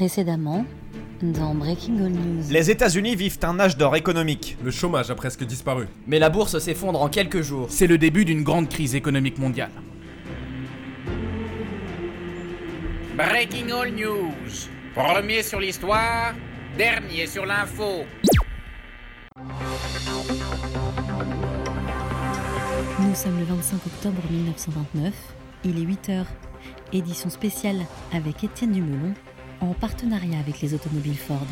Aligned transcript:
Précédemment, 0.00 0.64
dans 1.20 1.54
Breaking 1.54 1.98
All 2.02 2.12
News. 2.12 2.44
Les 2.48 2.70
États-Unis 2.70 3.16
vivent 3.16 3.38
un 3.42 3.60
âge 3.60 3.76
d'or 3.76 3.96
économique. 3.96 4.56
Le 4.64 4.70
chômage 4.70 5.10
a 5.10 5.14
presque 5.14 5.44
disparu. 5.44 5.88
Mais 6.06 6.18
la 6.18 6.30
bourse 6.30 6.58
s'effondre 6.58 7.02
en 7.02 7.10
quelques 7.10 7.42
jours. 7.42 7.66
C'est 7.68 7.86
le 7.86 7.98
début 7.98 8.24
d'une 8.24 8.42
grande 8.42 8.70
crise 8.70 8.94
économique 8.94 9.36
mondiale. 9.36 9.68
Breaking 13.14 13.68
All 13.78 13.92
News. 13.92 14.70
Premier 14.94 15.42
sur 15.42 15.60
l'histoire, 15.60 16.32
dernier 16.78 17.26
sur 17.26 17.44
l'info. 17.44 18.06
Nous 23.00 23.14
sommes 23.14 23.38
le 23.38 23.44
25 23.44 23.86
octobre 23.86 24.22
1929. 24.30 25.12
Il 25.66 25.76
est 25.76 25.84
8h. 25.84 26.24
Édition 26.94 27.28
spéciale 27.28 27.80
avec 28.14 28.42
Étienne 28.42 28.72
Dumelon 28.72 29.12
en 29.60 29.74
partenariat 29.74 30.38
avec 30.38 30.60
les 30.60 30.74
automobiles 30.74 31.18
Ford. 31.18 31.46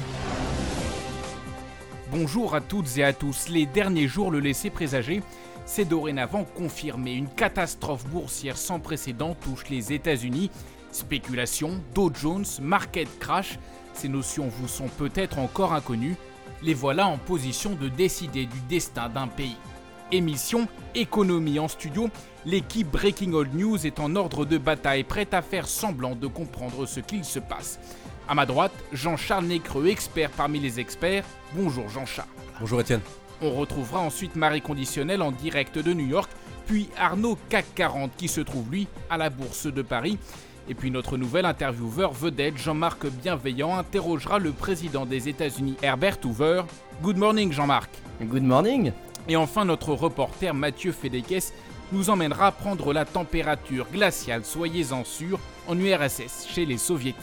Bonjour 2.10 2.54
à 2.54 2.60
toutes 2.60 2.96
et 2.96 3.04
à 3.04 3.12
tous. 3.12 3.48
Les 3.48 3.66
derniers 3.66 4.08
jours 4.08 4.30
le 4.30 4.40
laissaient 4.40 4.70
présager. 4.70 5.22
C'est 5.66 5.84
dorénavant 5.84 6.44
confirmé. 6.44 7.12
Une 7.12 7.28
catastrophe 7.28 8.06
boursière 8.06 8.56
sans 8.56 8.80
précédent 8.80 9.34
touche 9.34 9.68
les 9.68 9.92
États-Unis. 9.92 10.50
Spéculation, 10.90 11.82
Dow 11.94 12.10
Jones, 12.14 12.46
market 12.62 13.08
crash, 13.18 13.58
ces 13.92 14.08
notions 14.08 14.48
vous 14.48 14.68
sont 14.68 14.88
peut-être 14.88 15.38
encore 15.38 15.74
inconnues. 15.74 16.16
Les 16.62 16.72
voilà 16.72 17.06
en 17.06 17.18
position 17.18 17.74
de 17.74 17.88
décider 17.88 18.46
du 18.46 18.60
destin 18.68 19.10
d'un 19.10 19.28
pays. 19.28 19.56
Émission 20.10 20.68
Économie 20.94 21.58
en 21.58 21.68
studio, 21.68 22.08
l'équipe 22.46 22.90
Breaking 22.90 23.34
Old 23.34 23.54
News 23.54 23.86
est 23.86 24.00
en 24.00 24.16
ordre 24.16 24.46
de 24.46 24.56
bataille, 24.56 25.04
prête 25.04 25.34
à 25.34 25.42
faire 25.42 25.68
semblant 25.68 26.16
de 26.16 26.26
comprendre 26.26 26.86
ce 26.86 27.00
qu'il 27.00 27.26
se 27.26 27.38
passe. 27.38 27.78
À 28.26 28.34
ma 28.34 28.46
droite, 28.46 28.72
Jean-Charles 28.90 29.44
Nécreux, 29.44 29.88
expert 29.88 30.30
parmi 30.30 30.60
les 30.60 30.80
experts. 30.80 31.24
Bonjour 31.54 31.90
Jean-Charles. 31.90 32.28
Bonjour 32.58 32.80
Étienne. 32.80 33.02
On 33.42 33.54
retrouvera 33.54 34.00
ensuite 34.00 34.34
Marie 34.34 34.62
Conditionnelle 34.62 35.20
en 35.20 35.30
direct 35.30 35.78
de 35.78 35.92
New 35.92 36.06
York, 36.06 36.30
puis 36.66 36.88
Arnaud 36.96 37.36
CAC 37.50 37.66
40 37.74 38.10
qui 38.16 38.28
se 38.28 38.40
trouve 38.40 38.70
lui 38.70 38.88
à 39.10 39.18
la 39.18 39.28
Bourse 39.28 39.66
de 39.66 39.82
Paris. 39.82 40.18
Et 40.70 40.74
puis 40.74 40.90
notre 40.90 41.18
nouvel 41.18 41.44
intervieweur 41.44 42.12
vedette, 42.12 42.56
Jean-Marc 42.56 43.06
Bienveillant, 43.06 43.76
interrogera 43.76 44.38
le 44.38 44.52
président 44.52 45.04
des 45.04 45.28
États-Unis, 45.28 45.76
Herbert 45.82 46.18
Hoover. 46.24 46.62
Good 47.02 47.18
morning 47.18 47.52
Jean-Marc. 47.52 47.90
Good 48.22 48.42
morning. 48.42 48.92
Et 49.28 49.36
enfin 49.36 49.64
notre 49.64 49.92
reporter 49.92 50.54
Mathieu 50.54 50.90
Fedekes 50.90 51.52
nous 51.92 52.10
emmènera 52.10 52.52
prendre 52.52 52.92
la 52.92 53.04
température 53.04 53.86
glaciale, 53.90 54.44
soyez-en 54.44 55.04
sûrs, 55.04 55.40
en 55.66 55.78
URSS, 55.78 56.46
chez 56.48 56.64
les 56.64 56.78
soviétiques. 56.78 57.22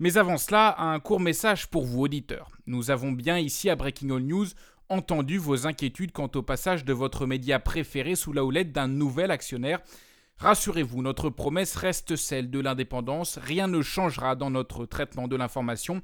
Mais 0.00 0.16
avant 0.16 0.38
cela, 0.38 0.80
un 0.80 1.00
court 1.00 1.18
message 1.18 1.66
pour 1.66 1.84
vous 1.84 2.02
auditeurs. 2.02 2.48
Nous 2.66 2.92
avons 2.92 3.10
bien 3.10 3.38
ici 3.38 3.68
à 3.68 3.74
Breaking 3.74 4.10
All 4.10 4.22
News 4.22 4.46
entendu 4.88 5.38
vos 5.38 5.66
inquiétudes 5.66 6.12
quant 6.12 6.30
au 6.34 6.42
passage 6.42 6.84
de 6.84 6.92
votre 6.92 7.26
média 7.26 7.58
préféré 7.58 8.14
sous 8.14 8.32
la 8.32 8.44
houlette 8.44 8.72
d'un 8.72 8.88
nouvel 8.88 9.32
actionnaire. 9.32 9.80
Rassurez-vous, 10.38 11.02
notre 11.02 11.30
promesse 11.30 11.74
reste 11.74 12.14
celle 12.14 12.50
de 12.50 12.60
l'indépendance, 12.60 13.38
rien 13.42 13.66
ne 13.66 13.82
changera 13.82 14.36
dans 14.36 14.50
notre 14.50 14.86
traitement 14.86 15.26
de 15.26 15.34
l'information, 15.34 16.00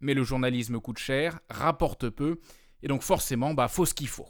mais 0.00 0.14
le 0.14 0.22
journalisme 0.22 0.80
coûte 0.80 0.98
cher, 0.98 1.40
rapporte 1.48 2.08
peu, 2.10 2.40
et 2.82 2.88
donc 2.88 3.02
forcément, 3.02 3.54
bah 3.54 3.68
faut 3.68 3.86
ce 3.86 3.94
qu'il 3.94 4.08
faut. 4.08 4.28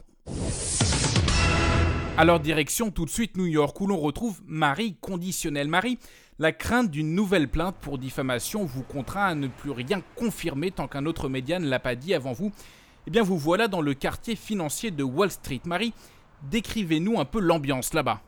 Alors 2.17 2.41
direction 2.41 2.91
tout 2.91 3.05
de 3.05 3.11
suite 3.11 3.37
New 3.37 3.47
York 3.47 3.81
où 3.81 3.87
l'on 3.87 3.99
retrouve 3.99 4.41
Marie 4.45 4.97
conditionnelle. 5.01 5.69
Marie, 5.69 5.99
la 6.41 6.51
crainte 6.51 6.91
d'une 6.91 7.15
nouvelle 7.15 7.49
plainte 7.49 7.77
pour 7.81 7.97
diffamation 7.97 8.65
vous 8.65 8.83
contraint 8.83 9.27
à 9.27 9.35
ne 9.35 9.47
plus 9.47 9.71
rien 9.71 10.03
confirmer 10.17 10.73
tant 10.73 10.89
qu'un 10.89 11.07
autre 11.07 11.29
média 11.29 11.61
ne 11.61 11.69
l'a 11.69 11.79
pas 11.79 11.95
dit 11.95 12.15
avant 12.15 12.33
vous. 12.33 12.51
Eh 13.07 13.11
bien 13.11 13.23
vous 13.23 13.39
voilà 13.39 13.69
dans 13.69 13.81
le 13.81 13.95
quartier 13.95 14.35
financier 14.35 14.91
de 14.91 15.05
Wall 15.05 15.31
Street. 15.31 15.61
Marie, 15.65 15.95
décrivez-nous 16.51 17.21
un 17.21 17.25
peu 17.25 17.39
l'ambiance 17.39 17.95
là-bas. 17.95 18.21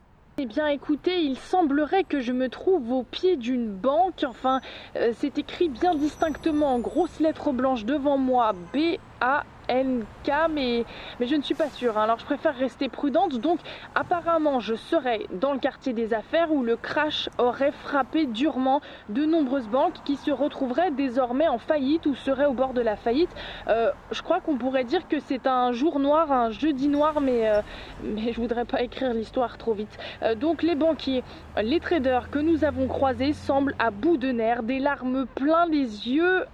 Eh 0.43 0.47
bien 0.47 0.69
écoutez, 0.69 1.21
il 1.21 1.37
semblerait 1.37 2.05
que 2.05 2.21
je 2.21 2.33
me 2.33 2.49
trouve 2.49 2.93
au 2.93 3.03
pied 3.03 3.37
d'une 3.37 3.69
banque. 3.69 4.25
Enfin, 4.27 4.63
euh, 4.97 5.13
c'est 5.19 5.37
écrit 5.37 5.69
bien 5.69 5.95
distinctement 5.95 6.73
en 6.77 6.79
grosses 6.79 7.21
lettres 7.21 7.53
blanches 7.53 7.85
devant 7.85 8.17
moi 8.17 8.55
B-A 8.73 9.45
NK, 9.71 10.33
mais, 10.51 10.85
je 11.21 11.35
ne 11.35 11.43
suis 11.43 11.55
pas 11.55 11.69
sûre. 11.69 11.99
Hein. 11.99 12.05
Alors 12.05 12.19
je 12.19 12.25
préfère 12.25 12.55
rester 12.55 12.89
prudente. 12.89 13.39
Donc 13.39 13.61
apparemment, 13.95 14.61
je 14.61 14.75
serais 14.75 15.27
dans 15.33 15.53
le 15.53 15.59
quartier 15.59 15.93
des 15.93 16.15
affaires 16.15 16.53
où 16.53 16.63
le 16.63 16.77
crash 16.77 17.29
aurait 17.39 17.73
frappé 17.73 18.27
durement 18.27 18.81
de 19.09 19.25
nombreuses 19.25 19.69
banques 19.69 20.03
qui 20.05 20.17
se 20.17 20.31
retrouveraient 20.31 20.91
désormais 20.91 21.49
en 21.49 21.59
faillite 21.59 22.07
ou 22.07 22.15
seraient 22.15 22.47
au 22.47 22.55
bord 22.55 22.73
de 22.73 22.81
la 22.81 22.97
faillite. 22.97 23.31
Euh, 23.69 23.91
je 24.11 24.23
crois 24.23 24.41
qu'on 24.41 24.57
pourrait 24.57 24.85
dire 24.85 25.07
que 25.09 25.21
c'est 25.21 25.47
un 25.47 25.73
jour 25.73 25.99
noir, 25.99 26.33
un 26.33 26.51
jeudi 26.51 26.89
noir, 26.89 27.21
mais, 27.21 27.49
euh, 27.49 27.61
mais 28.03 28.33
je 28.33 28.41
voudrais 28.41 28.65
pas 28.65 28.83
écrire 28.83 29.13
l'histoire 29.13 29.59
trop 29.59 29.73
vite. 29.73 29.99
Euh, 30.23 30.35
donc 30.35 30.63
les 30.63 30.75
banquiers, 30.75 31.23
les 31.63 31.81
traders 31.81 32.31
que 32.31 32.39
nous 32.39 32.65
avons 32.65 32.89
croisés 32.89 33.33
semblent 33.33 33.75
à 33.79 33.91
bout 33.91 34.17
de 34.17 34.31
nerfs, 34.33 34.63
des 34.63 34.79
larmes 34.79 35.27
plein 35.35 35.67
les 35.67 36.09
yeux 36.09 36.45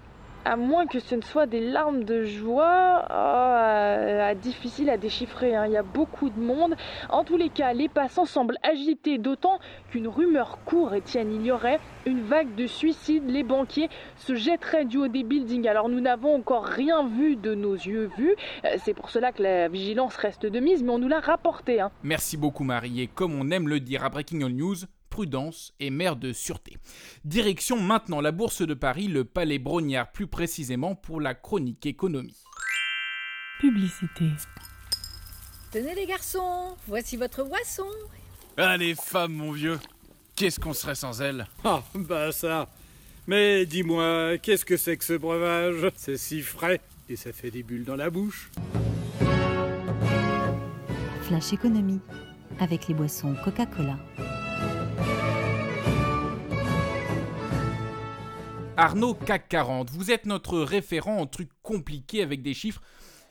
à 0.47 0.55
moins 0.55 0.87
que 0.87 1.01
ce 1.01 1.17
ne 1.17 1.23
soit 1.23 1.47
des 1.47 1.61
larmes 1.61 2.05
de 2.05 2.25
joie, 2.25 3.05
oh, 3.11 4.35
difficile 4.41 4.89
à 4.91 4.97
déchiffrer. 4.97 5.57
Hein. 5.57 5.67
Il 5.67 5.73
y 5.73 5.77
a 5.77 5.83
beaucoup 5.83 6.31
de 6.31 6.39
monde. 6.39 6.77
En 7.11 7.25
tous 7.25 7.37
les 7.37 7.49
cas, 7.49 7.73
les 7.73 7.89
passants 7.89 8.27
semblent 8.27 8.57
agités, 8.63 9.19
d'autant 9.19 9.59
qu'une 9.91 10.07
rumeur 10.07 10.61
court, 10.65 10.95
Étienne. 10.95 11.35
Il 11.35 11.45
y 11.45 11.51
aurait 11.51 11.81
une 12.07 12.23
vague 12.23 12.55
de 12.55 12.69
suicides. 12.69 13.29
Les 13.29 13.43
banquiers 13.43 13.89
se 14.17 14.37
jetteraient 14.37 14.85
du 14.85 14.99
haut 14.99 15.09
des 15.09 15.25
buildings. 15.25 15.67
Alors 15.67 15.89
nous 15.89 16.01
n'avons 16.01 16.37
encore 16.37 16.65
rien 16.65 17.09
vu 17.09 17.35
de 17.35 17.57
nos 17.57 17.75
yeux 17.75 18.09
vus. 18.17 18.37
Euh, 18.65 18.77
c'est 18.85 18.95
pour 18.95 19.11
cela 19.11 19.33
que 19.33 19.43
la 19.43 19.67
vigilance 19.67 20.17
reste 20.17 20.47
de 20.47 20.61
mise, 20.61 20.85
mais 20.85 20.93
on 20.93 20.99
nous 20.99 21.09
l'a 21.09 21.21
rapporté. 21.21 21.81
Hein. 21.81 21.91
Merci 22.05 22.37
beaucoup, 22.37 22.63
Marie. 22.63 23.01
Et 23.01 23.09
comme 23.09 23.35
on 23.35 23.51
aime 23.51 23.67
le 23.67 23.81
dire 23.81 24.05
à 24.05 24.11
Breaking 24.11 24.43
On 24.45 24.51
News, 24.51 24.77
prudence 25.17 25.73
et 25.81 25.89
maire 25.89 26.15
de 26.15 26.35
sûreté. 26.35 26.77
Direction 27.25 27.81
maintenant 27.81 28.21
la 28.21 28.33
Bourse 28.33 28.61
de 28.61 28.75
Paris, 28.75 29.09
le 29.09 29.25
Palais 29.25 29.59
Brognard 29.59 30.13
plus 30.13 30.27
précisément 30.27 30.95
pour 30.95 31.23
la 31.23 31.35
chronique 31.35 31.87
économie. 31.87 32.37
Publicité. 33.59 34.27
Tenez 35.73 35.95
les 35.95 36.05
garçons, 36.05 36.77
voici 36.87 37.17
votre 37.17 37.45
boisson. 37.45 37.87
Allez 38.59 38.95
femmes 38.95 39.33
mon 39.33 39.53
vieux, 39.53 39.79
qu'est-ce 40.35 40.61
qu'on 40.61 40.75
serait 40.75 40.95
sans 40.95 41.23
elles 41.23 41.47
Ah 41.65 41.83
bah 41.95 42.31
ça. 42.31 42.69
Mais 43.27 43.65
dis-moi, 43.65 44.37
qu'est-ce 44.37 44.67
que 44.67 44.77
c'est 44.77 44.99
que 44.99 45.05
ce 45.07 45.15
breuvage? 45.15 45.93
C'est 45.97 46.19
si 46.19 46.43
frais 46.43 46.83
et 47.09 47.17
ça 47.17 47.33
fait 47.33 47.51
des 47.51 47.63
bulles 47.63 47.87
dans 47.87 47.97
la 47.97 48.11
bouche. 48.11 48.51
Flash 51.23 51.55
économie 51.55 52.01
avec 52.61 52.89
les 52.89 52.95
boissons 52.95 53.35
Coca-Cola. 53.43 53.97
Arnaud 58.79 59.15
CAC 59.15 59.49
40, 59.49 59.89
vous 59.89 60.11
êtes 60.11 60.27
notre 60.27 60.59
référent 60.59 61.17
en 61.17 61.27
trucs 61.27 61.49
compliqués 61.63 62.23
avec 62.23 62.43
des 62.43 62.53
chiffres. 62.53 62.83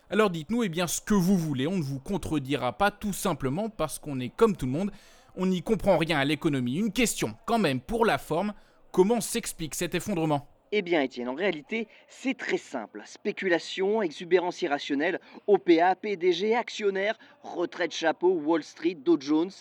Alors 0.10 0.32
dites-nous 0.32 0.64
eh 0.64 0.70
bien 0.70 0.88
ce 0.88 1.02
que 1.02 1.14
vous 1.14 1.38
voulez, 1.38 1.68
on 1.68 1.78
ne 1.78 1.84
vous 1.84 2.00
contredira 2.00 2.74
pas 2.74 2.90
tout 2.90 3.14
simplement 3.14 3.70
parce 3.70 4.00
qu'on 4.00 4.20
est 4.20 4.36
comme 4.36 4.58
tout 4.58 4.66
le 4.66 4.72
monde, 4.72 4.92
on 5.36 5.46
n'y 5.46 5.62
comprend 5.62 6.00
rien 6.00 6.18
à 6.18 6.26
l'économie. 6.26 6.78
Une 6.78 6.92
question 6.92 7.36
quand 7.46 7.60
même 7.60 7.80
pour 7.80 8.08
la 8.08 8.18
forme, 8.18 8.54
comment 8.92 9.22
s'explique 9.22 9.76
cet 9.76 9.94
effondrement? 9.94 10.48
Eh 10.72 10.82
bien, 10.82 11.04
Étienne, 11.04 11.30
en 11.30 11.36
réalité, 11.36 11.88
c'est 12.08 12.36
très 12.36 12.58
simple. 12.58 13.04
Spéculation, 13.06 14.02
exubérance 14.02 14.64
irrationnelle, 14.64 15.20
OPA, 15.46 15.96
PDG, 15.96 16.56
actionnaires, 16.56 17.20
retraite 17.44 17.94
chapeau, 17.94 18.30
Wall 18.32 18.64
Street, 18.64 18.96
Dow 18.96 19.18
Jones, 19.22 19.52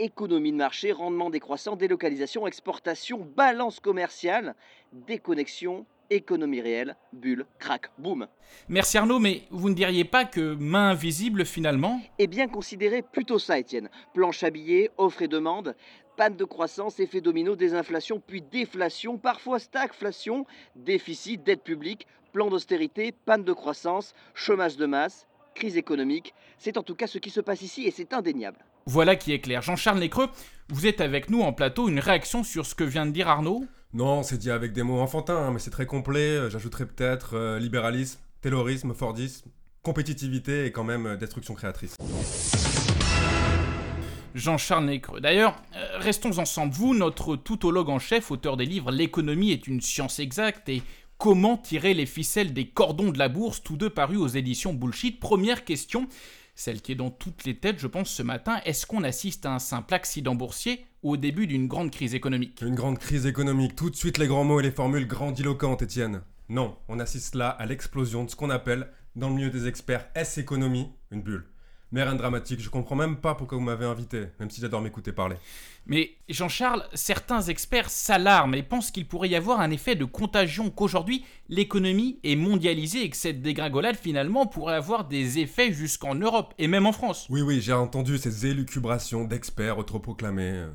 économie 0.00 0.52
de 0.52 0.56
marché, 0.56 0.92
rendement 0.92 1.30
décroissant, 1.30 1.76
délocalisation, 1.76 2.46
exportation, 2.46 3.26
balance 3.36 3.80
commerciale, 3.80 4.54
déconnexion, 4.92 5.86
économie 6.10 6.60
réelle, 6.60 6.96
bulle, 7.12 7.46
crack, 7.58 7.90
boum. 7.98 8.26
Merci 8.68 8.98
Arnaud, 8.98 9.18
mais 9.18 9.42
vous 9.50 9.70
ne 9.70 9.74
diriez 9.74 10.04
pas 10.04 10.24
que 10.24 10.54
main 10.54 10.90
invisible 10.90 11.44
finalement? 11.44 12.00
Eh 12.18 12.26
bien 12.26 12.48
considérez 12.48 13.02
plutôt 13.02 13.38
ça 13.38 13.58
Étienne. 13.58 13.88
Planche 14.12 14.42
à 14.42 14.50
billets, 14.50 14.90
offre 14.98 15.22
et 15.22 15.28
demande, 15.28 15.76
panne 16.16 16.36
de 16.36 16.44
croissance, 16.44 16.98
effet 17.00 17.20
domino, 17.20 17.56
désinflation, 17.56 18.20
puis 18.24 18.42
déflation, 18.42 19.18
parfois 19.18 19.58
stagflation, 19.58 20.46
déficit, 20.74 21.44
dette 21.44 21.62
publique, 21.62 22.06
plan 22.32 22.50
d'austérité, 22.50 23.12
panne 23.12 23.44
de 23.44 23.52
croissance, 23.52 24.14
chômage 24.34 24.76
de 24.76 24.86
masse, 24.86 25.26
crise 25.54 25.76
économique. 25.76 26.34
C'est 26.58 26.76
en 26.76 26.82
tout 26.82 26.94
cas 26.94 27.06
ce 27.06 27.18
qui 27.18 27.30
se 27.30 27.40
passe 27.40 27.62
ici 27.62 27.86
et 27.86 27.90
c'est 27.90 28.12
indéniable. 28.12 28.58
Voilà 28.86 29.14
qui 29.14 29.32
est 29.32 29.40
clair. 29.40 29.62
Jean-Charles 29.62 29.98
Nécreux, 29.98 30.28
vous 30.68 30.86
êtes 30.86 31.00
avec 31.00 31.30
nous 31.30 31.42
en 31.42 31.52
plateau. 31.52 31.88
Une 31.88 32.00
réaction 32.00 32.42
sur 32.42 32.66
ce 32.66 32.74
que 32.74 32.84
vient 32.84 33.06
de 33.06 33.12
dire 33.12 33.28
Arnaud? 33.28 33.64
Non, 33.92 34.22
c'est 34.22 34.38
dit 34.38 34.52
avec 34.52 34.72
des 34.72 34.84
mots 34.84 35.00
enfantins, 35.00 35.36
hein, 35.36 35.50
mais 35.50 35.58
c'est 35.58 35.70
très 35.70 35.86
complet. 35.86 36.36
Euh, 36.36 36.50
j'ajouterais 36.50 36.86
peut-être 36.86 37.34
euh, 37.34 37.58
libéralisme, 37.58 38.20
taylorisme, 38.40 38.94
fordisme, 38.94 39.50
compétitivité 39.82 40.66
et 40.66 40.70
quand 40.70 40.84
même 40.84 41.06
euh, 41.06 41.16
destruction 41.16 41.54
créatrice. 41.54 41.96
Jean-Charles 44.36 44.84
Nécreux. 44.84 45.20
D'ailleurs, 45.20 45.60
restons 45.98 46.38
ensemble. 46.38 46.72
Vous, 46.72 46.94
notre 46.94 47.34
toutologue 47.34 47.88
en 47.88 47.98
chef, 47.98 48.30
auteur 48.30 48.56
des 48.56 48.64
livres 48.64 48.92
L'économie 48.92 49.50
est 49.50 49.66
une 49.66 49.80
science 49.80 50.20
exacte 50.20 50.68
et 50.68 50.82
Comment 51.20 51.58
tirer 51.58 51.92
les 51.92 52.06
ficelles 52.06 52.54
des 52.54 52.68
cordons 52.68 53.10
de 53.10 53.18
la 53.18 53.28
bourse, 53.28 53.62
tous 53.62 53.76
deux 53.76 53.90
parus 53.90 54.16
aux 54.16 54.26
éditions 54.26 54.72
Bullshit 54.72 55.20
Première 55.20 55.66
question, 55.66 56.08
celle 56.60 56.82
qui 56.82 56.92
est 56.92 56.96
dans 56.96 57.10
toutes 57.10 57.44
les 57.44 57.56
têtes, 57.56 57.78
je 57.78 57.86
pense, 57.86 58.10
ce 58.10 58.22
matin. 58.22 58.60
Est-ce 58.66 58.86
qu'on 58.86 59.02
assiste 59.02 59.46
à 59.46 59.54
un 59.54 59.58
simple 59.58 59.94
accident 59.94 60.34
boursier 60.34 60.84
ou 61.02 61.12
au 61.12 61.16
début 61.16 61.46
d'une 61.46 61.66
grande 61.66 61.90
crise 61.90 62.14
économique? 62.14 62.60
Une 62.60 62.74
grande 62.74 62.98
crise 62.98 63.24
économique, 63.24 63.74
tout 63.74 63.88
de 63.88 63.96
suite 63.96 64.18
les 64.18 64.26
grands 64.26 64.44
mots 64.44 64.60
et 64.60 64.62
les 64.62 64.70
formules 64.70 65.06
grandiloquentes, 65.06 65.80
Étienne. 65.80 66.20
Non, 66.50 66.76
on 66.88 66.98
assiste 66.98 67.34
là 67.34 67.48
à 67.48 67.64
l'explosion 67.64 68.24
de 68.24 68.30
ce 68.30 68.36
qu'on 68.36 68.50
appelle, 68.50 68.88
dans 69.16 69.30
le 69.30 69.36
milieu 69.36 69.50
des 69.50 69.66
experts, 69.68 70.06
S-économie, 70.14 70.90
une 71.10 71.22
bulle. 71.22 71.46
Mais 71.92 72.04
rien 72.04 72.12
de 72.12 72.18
dramatique, 72.18 72.60
je 72.60 72.68
comprends 72.68 72.94
même 72.94 73.16
pas 73.16 73.34
pourquoi 73.34 73.58
vous 73.58 73.64
m'avez 73.64 73.84
invité, 73.84 74.26
même 74.38 74.48
si 74.48 74.60
j'adore 74.60 74.80
m'écouter 74.80 75.12
parler. 75.12 75.36
Mais 75.86 76.12
Jean-Charles, 76.28 76.84
certains 76.94 77.42
experts 77.42 77.90
s'alarment 77.90 78.54
et 78.54 78.62
pensent 78.62 78.92
qu'il 78.92 79.06
pourrait 79.06 79.28
y 79.28 79.34
avoir 79.34 79.60
un 79.60 79.72
effet 79.72 79.96
de 79.96 80.04
contagion, 80.04 80.70
qu'aujourd'hui 80.70 81.24
l'économie 81.48 82.20
est 82.22 82.36
mondialisée 82.36 83.02
et 83.02 83.10
que 83.10 83.16
cette 83.16 83.42
dégringolade 83.42 83.96
finalement 83.96 84.46
pourrait 84.46 84.74
avoir 84.74 85.08
des 85.08 85.40
effets 85.40 85.72
jusqu'en 85.72 86.14
Europe 86.14 86.54
et 86.58 86.68
même 86.68 86.86
en 86.86 86.92
France. 86.92 87.26
Oui, 87.28 87.42
oui, 87.42 87.60
j'ai 87.60 87.72
entendu 87.72 88.18
ces 88.18 88.46
élucubrations 88.46 89.24
d'experts 89.24 89.78
autoproclamés. 89.78 90.66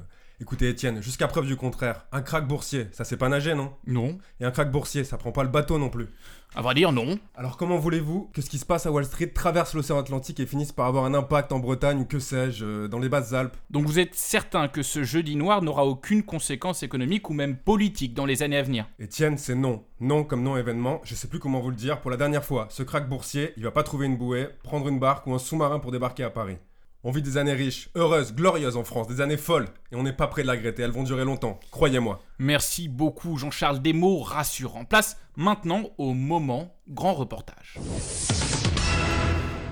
Écoutez 0.42 0.68
Étienne, 0.68 1.02
jusqu'à 1.02 1.30
preuve 1.30 1.48
du 1.48 1.56
contraire, 1.56 2.08
un 2.12 2.22
crack 2.22 2.46
boursier, 2.46 2.88
ça 2.92 3.06
c'est 3.06 3.16
pas 3.16 3.30
nager 3.30 3.56
non? 3.56 3.72
Non. 3.88 4.18
Et 4.42 4.46
un 4.46 4.52
crack 4.52 4.70
boursier, 4.70 5.06
ça 5.06 5.18
prend 5.18 5.32
pas 5.32 5.44
le 5.44 5.50
bateau 5.50 5.80
non 5.80 5.90
plus. 5.90 6.10
À 6.56 6.62
vrai 6.62 6.74
dire, 6.74 6.92
non. 6.92 7.18
Alors 7.36 7.56
comment 7.56 7.78
voulez-vous 7.78 8.30
que 8.34 8.42
ce 8.42 8.50
qui 8.50 8.58
se 8.58 8.66
passe 8.66 8.86
à 8.86 8.92
Wall 8.92 9.06
Street 9.06 9.28
traverse 9.28 9.74
l'océan 9.74 9.98
Atlantique 9.98 10.42
et 10.42 10.46
finisse 10.46 10.74
par 10.74 10.88
avoir 10.88 11.06
un 11.06 11.14
impact 11.14 11.54
en 11.54 11.60
Bretagne 11.60 12.02
ou 12.02 12.06
que 12.06 12.20
sais-je, 12.20 12.66
euh, 12.66 12.88
dans 12.90 13.00
les 13.00 13.08
basses 13.08 13.32
Alpes? 13.32 13.56
Donc 13.70 13.86
vous 13.86 13.98
êtes 13.98 14.14
certain 14.14 14.68
que 14.68 14.84
ce 14.84 15.04
jeudi 15.04 15.38
noir 15.38 15.62
n'aura 15.62 15.86
aucune 15.86 16.24
conséquence 16.24 16.84
économique 16.84 17.30
ou 17.30 17.34
même 17.34 17.56
politique 17.56 18.14
dans 18.14 18.26
les 18.26 18.44
années 18.44 18.58
à 18.58 18.64
venir? 18.64 18.88
Étienne, 19.00 19.38
c'est 19.38 19.56
non. 19.56 19.86
Non 20.02 20.26
comme 20.26 20.44
non 20.44 20.58
événement, 20.58 21.00
je 21.06 21.16
sais 21.16 21.30
plus 21.30 21.40
comment 21.40 21.62
vous 21.62 21.70
le 21.70 21.78
dire 21.78 22.02
pour 22.02 22.12
la 22.12 22.18
dernière 22.18 22.44
fois. 22.44 22.68
Ce 22.70 22.84
crack 22.84 23.08
boursier, 23.08 23.54
il 23.56 23.64
va 23.64 23.72
pas 23.72 23.84
trouver 23.84 24.06
une 24.06 24.18
bouée, 24.18 24.50
prendre 24.64 24.90
une 24.90 25.00
barque 25.00 25.28
ou 25.28 25.34
un 25.34 25.40
sous-marin 25.40 25.80
pour 25.80 25.94
débarquer 25.94 26.24
à 26.24 26.30
Paris. 26.30 26.58
On 27.08 27.12
vit 27.12 27.22
des 27.22 27.38
années 27.38 27.54
riches, 27.54 27.90
heureuses, 27.96 28.34
glorieuses 28.34 28.78
en 28.78 28.84
France, 28.84 29.06
des 29.06 29.22
années 29.22 29.38
folles, 29.38 29.68
et 29.92 29.96
on 29.96 30.02
n'est 30.02 30.12
pas 30.12 30.26
prêt 30.26 30.42
de 30.42 30.48
la 30.48 30.56
elles 30.56 30.90
vont 30.90 31.04
durer 31.04 31.24
longtemps, 31.24 31.60
croyez-moi. 31.70 32.20
Merci 32.40 32.88
beaucoup 32.88 33.38
Jean-Charles, 33.38 33.80
des 33.80 33.94
mots 33.94 34.22
rassurants. 34.22 34.86
Place 34.86 35.16
maintenant 35.36 35.92
au 36.00 36.16
moment 36.16 36.76
grand 36.90 37.14
reportage. 37.14 37.78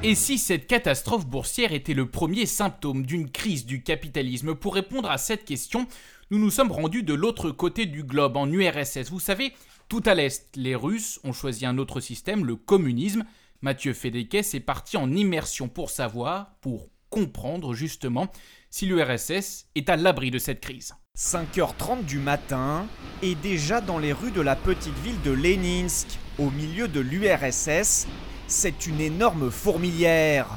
Et 0.03 0.13
si 0.13 0.37
cette 0.37 0.67
catastrophe 0.67 1.25
boursière 1.25 1.73
était 1.73 1.95
le 1.95 2.07
premier 2.07 2.45
symptôme 2.45 3.03
d'une 3.03 3.31
crise 3.31 3.65
du 3.65 3.81
capitalisme 3.81 4.53
Pour 4.53 4.75
répondre 4.75 5.09
à 5.09 5.17
cette 5.17 5.43
question, 5.43 5.87
nous 6.29 6.37
nous 6.37 6.51
sommes 6.51 6.71
rendus 6.71 7.01
de 7.01 7.15
l'autre 7.15 7.49
côté 7.49 7.87
du 7.87 8.03
globe, 8.03 8.37
en 8.37 8.47
URSS. 8.47 9.09
Vous 9.09 9.19
savez, 9.19 9.53
tout 9.89 10.03
à 10.05 10.13
l'est, 10.13 10.55
les 10.55 10.75
Russes 10.75 11.19
ont 11.23 11.33
choisi 11.33 11.65
un 11.65 11.79
autre 11.79 11.99
système, 11.99 12.45
le 12.45 12.57
communisme. 12.57 13.25
Mathieu 13.63 13.93
Fedekes 13.93 14.53
est 14.53 14.63
parti 14.63 14.97
en 14.97 15.11
immersion 15.11 15.67
pour 15.67 15.89
savoir, 15.89 16.51
pour 16.61 16.92
comprendre 17.13 17.75
justement 17.75 18.27
si 18.71 18.87
l'URSS 18.87 19.67
est 19.75 19.87
à 19.87 19.95
l'abri 19.95 20.31
de 20.31 20.39
cette 20.39 20.61
crise. 20.61 20.95
5h30 21.15 22.05
du 22.05 22.17
matin, 22.17 22.87
et 23.21 23.35
déjà 23.35 23.81
dans 23.81 23.99
les 23.99 24.13
rues 24.13 24.31
de 24.31 24.41
la 24.41 24.55
petite 24.55 24.97
ville 25.03 25.21
de 25.23 25.29
Leninsk, 25.29 26.07
au 26.39 26.49
milieu 26.49 26.87
de 26.87 26.99
l'URSS, 26.99 28.07
c'est 28.47 28.87
une 28.87 28.99
énorme 28.99 29.51
fourmilière. 29.51 30.47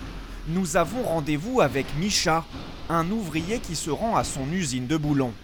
Nous 0.48 0.78
avons 0.78 1.02
rendez-vous 1.02 1.60
avec 1.60 1.84
Misha, 1.98 2.46
un 2.88 3.10
ouvrier 3.10 3.58
qui 3.58 3.76
se 3.76 3.90
rend 3.90 4.16
à 4.16 4.24
son 4.24 4.50
usine 4.50 4.86
de 4.86 4.96
boulons. 4.96 5.34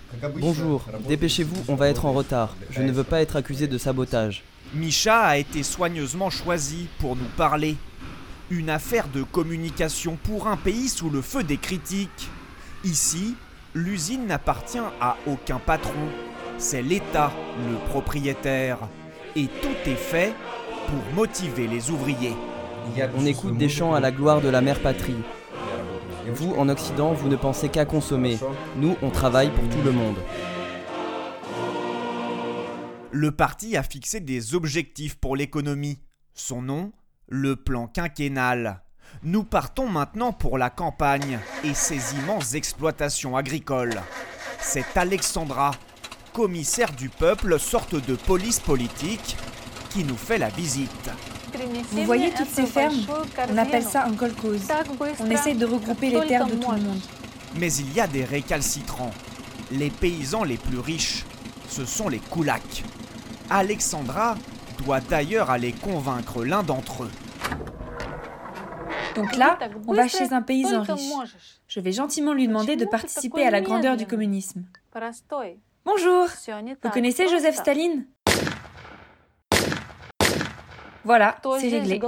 Bonjour, 0.41 0.87
dépêchez-vous, 1.07 1.63
on 1.69 1.75
va 1.75 1.91
être 1.91 2.07
en 2.07 2.15
retard. 2.15 2.57
Je 2.71 2.81
ne 2.81 2.91
veux 2.91 3.05
pas 3.05 3.21
être 3.21 3.37
accusé 3.37 3.67
de 3.67 3.77
sabotage. 3.77 4.45
Misha 4.73 5.21
a 5.21 5.37
été 5.37 5.63
soigneusement 5.63 6.31
choisi 6.31 6.87
pour 6.99 7.17
nous 7.17 7.29
parler 7.37 7.77
une 8.53 8.69
affaire 8.69 9.09
de 9.09 9.23
communication 9.23 10.19
pour 10.23 10.47
un 10.47 10.59
pays 10.59 10.91
sous 10.91 11.09
le 11.09 11.23
feu 11.23 11.43
des 11.43 11.57
critiques. 11.57 12.29
Ici, 12.85 13.35
l'usine 13.75 14.27
n'appartient 14.27 14.79
à 15.01 15.17
aucun 15.27 15.59
patron, 15.59 16.09
c'est 16.59 16.83
l'État 16.83 17.33
le 17.67 17.79
propriétaire. 17.89 18.79
Et 19.37 19.47
tout 19.47 19.91
est 19.91 19.97
fait 19.97 20.35
pour 20.87 21.15
motiver 21.15 21.67
les 21.67 21.91
ouvriers. 21.91 22.35
On 23.17 23.25
écoute 23.25 23.57
des 23.57 23.71
chants 23.71 23.95
à 23.95 24.01
la 24.01 24.11
gloire 24.11 24.43
de 24.43 24.51
la 24.51 24.61
mère 24.61 24.81
patrie. 24.81 25.17
Vous, 26.35 26.53
en 26.53 26.69
Occident, 26.69 27.15
vous 27.15 27.29
ne 27.31 27.37
pensez 27.37 27.71
qu'à 27.71 27.87
consommer. 27.87 28.39
Nous, 28.77 28.97
on 29.01 29.09
travaille 29.09 29.51
pour 29.51 29.67
tout 29.71 29.83
le 29.83 29.93
monde. 29.93 30.17
Le 33.11 33.31
parti 33.31 33.77
a 33.79 33.83
fixé 33.83 34.21
des 34.21 34.55
objectifs 34.55 35.15
pour 35.15 35.37
l'économie. 35.37 35.99
Son 36.35 36.61
nom 36.61 36.93
le 37.33 37.57
plan 37.57 37.87
quinquennal. 37.87 38.83
Nous 39.23 39.43
partons 39.43 39.89
maintenant 39.89 40.33
pour 40.33 40.59
la 40.59 40.69
campagne 40.69 41.39
et 41.65 41.73
ses 41.73 42.15
immenses 42.15 42.53
exploitations 42.53 43.39
agricoles. 43.39 44.03
C'est 44.61 44.97
Alexandra, 44.97 45.71
commissaire 46.35 46.93
du 46.93 47.09
peuple, 47.09 47.59
sorte 47.59 47.95
de 47.95 48.17
police 48.17 48.61
politique, 48.61 49.39
qui 49.89 50.05
nous 50.05 50.17
fait 50.17 50.37
la 50.37 50.51
visite. 50.51 51.11
Vous 51.93 52.05
voyez 52.05 52.33
toutes 52.33 52.51
ces 52.51 52.67
fermes? 52.67 53.01
On 53.51 53.57
appelle 53.57 53.85
ça 53.85 54.05
un 54.05 54.13
kolkhoz. 54.13 54.69
On 55.21 55.31
essaye 55.31 55.55
de 55.55 55.65
regrouper 55.65 56.11
les 56.11 56.27
terres 56.27 56.47
de 56.47 56.57
tout 56.57 56.71
le 56.71 56.83
monde. 56.83 57.01
Mais 57.57 57.73
il 57.73 57.95
y 57.95 58.01
a 58.01 58.07
des 58.07 58.27
récalcitrants. 58.27 59.13
Les 59.71 59.91
paysans 59.91 60.45
les 60.45 60.59
plus 60.59 60.79
riches, 60.79 61.25
ce 61.67 61.87
sont 61.87 62.11
les 62.11 62.19
koulaks. 62.19 62.85
Alexandra 63.49 64.37
doit 64.85 65.01
d'ailleurs 65.01 65.51
aller 65.51 65.73
convaincre 65.73 66.45
l'un 66.45 66.63
d'entre 66.63 67.05
eux. 67.05 67.11
Donc 69.15 69.37
là, 69.37 69.59
on 69.87 69.95
va 69.95 70.09
chez 70.09 70.33
un 70.33 70.43
paysan 70.43 70.83
riche. 70.83 71.13
Je 71.69 71.81
vais 71.81 71.93
gentiment 71.93 72.33
lui 72.33 72.47
demander 72.47 72.77
de 72.77 72.85
participer 72.85 73.45
à 73.45 73.51
la 73.51 73.61
grandeur 73.61 73.97
du 73.97 74.07
communisme. 74.07 74.65
Bonjour, 75.85 76.27
vous 76.83 76.91
connaissez 76.91 77.29
Joseph 77.29 77.57
Staline? 77.57 78.07
Voilà, 81.05 81.37
c'est 81.59 81.69
réglé. 81.69 82.01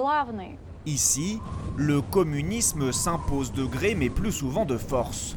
Ici, 0.86 1.40
le 1.76 2.00
communisme 2.02 2.92
s'impose 2.92 3.52
de 3.52 3.64
gré 3.64 3.94
mais 3.94 4.10
plus 4.10 4.32
souvent 4.32 4.64
de 4.64 4.76
force. 4.76 5.36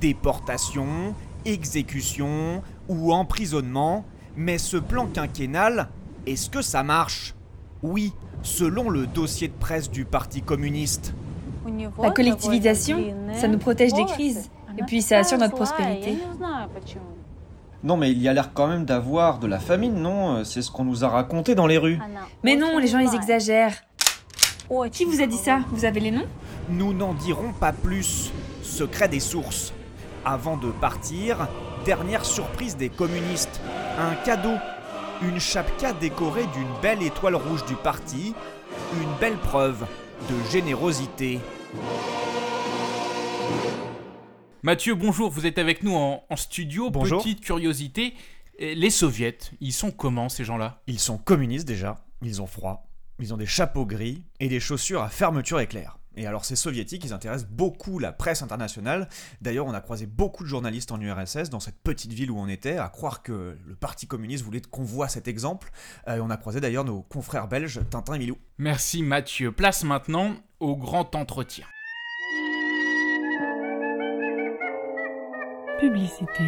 Déportation, 0.00 1.14
exécution 1.44 2.62
ou 2.88 3.12
emprisonnement, 3.12 4.04
mais 4.36 4.58
ce 4.58 4.76
plan 4.76 5.06
quinquennal, 5.06 5.88
est-ce 6.26 6.50
que 6.50 6.62
ça 6.62 6.82
marche? 6.82 7.34
Oui, 7.82 8.12
selon 8.42 8.90
le 8.90 9.06
dossier 9.06 9.48
de 9.48 9.52
presse 9.52 9.90
du 9.90 10.04
Parti 10.04 10.42
communiste. 10.42 11.14
La 12.00 12.10
collectivisation, 12.10 12.98
ça 13.34 13.48
nous 13.48 13.58
protège 13.58 13.92
des 13.92 14.04
crises, 14.04 14.50
et 14.78 14.82
puis 14.84 15.02
ça 15.02 15.18
assure 15.18 15.38
notre 15.38 15.54
prospérité. 15.54 16.16
Non, 17.84 17.96
mais 17.96 18.10
il 18.10 18.20
y 18.20 18.28
a 18.28 18.32
l'air 18.32 18.52
quand 18.52 18.66
même 18.66 18.84
d'avoir 18.84 19.38
de 19.38 19.46
la 19.46 19.58
famine, 19.60 19.94
non? 19.94 20.42
C'est 20.44 20.62
ce 20.62 20.70
qu'on 20.70 20.84
nous 20.84 21.04
a 21.04 21.08
raconté 21.08 21.54
dans 21.54 21.66
les 21.66 21.78
rues. 21.78 22.00
Mais 22.42 22.56
non, 22.56 22.78
les 22.78 22.88
gens 22.88 22.98
ils 22.98 23.14
exagèrent. 23.14 23.74
Qui 24.90 25.04
vous 25.04 25.20
a 25.20 25.26
dit 25.26 25.36
ça? 25.36 25.60
Vous 25.70 25.84
avez 25.84 26.00
les 26.00 26.10
noms? 26.10 26.26
Nous 26.68 26.92
n'en 26.92 27.14
dirons 27.14 27.52
pas 27.52 27.72
plus. 27.72 28.32
Secret 28.62 29.08
des 29.08 29.20
sources. 29.20 29.72
Avant 30.24 30.56
de 30.56 30.70
partir, 30.70 31.48
dernière 31.86 32.24
surprise 32.24 32.76
des 32.76 32.88
communistes. 32.88 33.60
Un 33.98 34.14
cadeau 34.24 34.56
une 35.22 35.40
chapka 35.40 35.92
décorée 35.92 36.46
d'une 36.54 36.80
belle 36.80 37.02
étoile 37.02 37.34
rouge 37.34 37.64
du 37.66 37.74
parti, 37.74 38.34
une 38.94 39.18
belle 39.20 39.36
preuve 39.36 39.86
de 40.28 40.50
générosité. 40.50 41.40
Mathieu, 44.62 44.94
bonjour, 44.94 45.30
vous 45.30 45.46
êtes 45.46 45.58
avec 45.58 45.82
nous 45.82 45.94
en, 45.94 46.24
studio. 46.36 46.90
Bonjour. 46.90 47.22
Petite 47.22 47.40
curiosité, 47.40 48.14
les 48.58 48.90
soviets, 48.90 49.38
ils 49.60 49.72
sont 49.72 49.90
comment 49.90 50.28
ces 50.28 50.44
gens-là? 50.44 50.82
Ils 50.86 51.00
sont 51.00 51.18
communistes 51.18 51.66
déjà, 51.66 52.04
ils 52.22 52.42
ont 52.42 52.46
froid, 52.46 52.88
ils 53.18 53.32
ont 53.34 53.36
des 53.36 53.46
chapeaux 53.46 53.86
gris 53.86 54.22
et 54.40 54.48
des 54.48 54.60
chaussures 54.60 55.02
à 55.02 55.08
fermeture 55.08 55.60
éclair. 55.60 55.97
Et 56.16 56.26
alors 56.26 56.44
ces 56.44 56.56
soviétiques, 56.56 57.04
ils 57.04 57.12
intéressent 57.12 57.48
beaucoup 57.48 57.98
la 57.98 58.12
presse 58.12 58.42
internationale. 58.42 59.08
D'ailleurs, 59.40 59.66
on 59.66 59.74
a 59.74 59.80
croisé 59.80 60.06
beaucoup 60.06 60.42
de 60.42 60.48
journalistes 60.48 60.90
en 60.90 61.00
URSS 61.00 61.50
dans 61.50 61.60
cette 61.60 61.78
petite 61.82 62.12
ville 62.12 62.30
où 62.30 62.38
on 62.38 62.48
était, 62.48 62.76
à 62.78 62.88
croire 62.88 63.22
que 63.22 63.56
le 63.64 63.74
Parti 63.76 64.06
communiste 64.06 64.44
voulait 64.44 64.60
qu'on 64.60 64.82
voit 64.82 65.08
cet 65.08 65.28
exemple. 65.28 65.70
Euh, 66.08 66.20
on 66.20 66.30
a 66.30 66.36
croisé 66.36 66.60
d'ailleurs 66.60 66.84
nos 66.84 67.02
confrères 67.02 67.48
belges, 67.48 67.80
Tintin 67.90 68.14
et 68.14 68.18
Milou. 68.18 68.38
Merci 68.58 69.02
Mathieu. 69.02 69.52
Place 69.52 69.84
maintenant 69.84 70.34
au 70.60 70.76
grand 70.76 71.14
entretien. 71.14 71.66
Publicité. 75.78 76.44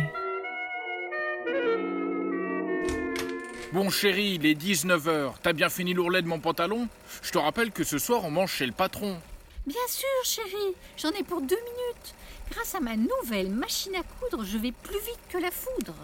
Bon 3.73 3.89
chéri, 3.89 4.33
il 4.35 4.47
est 4.47 4.61
19h. 4.61 5.35
T'as 5.41 5.53
bien 5.53 5.69
fini 5.69 5.95
l'ourlet 5.95 6.23
de 6.23 6.27
mon 6.27 6.41
pantalon? 6.41 6.89
Je 7.23 7.31
te 7.31 7.39
rappelle 7.39 7.71
que 7.71 7.85
ce 7.85 7.99
soir 7.99 8.25
on 8.25 8.31
mange 8.33 8.51
chez 8.51 8.67
le 8.67 8.73
patron. 8.73 9.17
Bien 9.67 9.77
sûr, 9.89 10.09
chérie, 10.25 10.75
j'en 10.97 11.11
ai 11.11 11.23
pour 11.23 11.41
deux 11.43 11.57
minutes. 11.57 12.15
Grâce 12.51 12.75
à 12.75 12.81
ma 12.81 12.97
nouvelle 12.97 13.51
machine 13.51 13.95
à 13.95 14.03
coudre, 14.03 14.43
je 14.45 14.57
vais 14.57 14.73
plus 14.73 14.99
vite 14.99 15.21
que 15.29 15.39
la 15.39 15.51
foudre. 15.51 15.95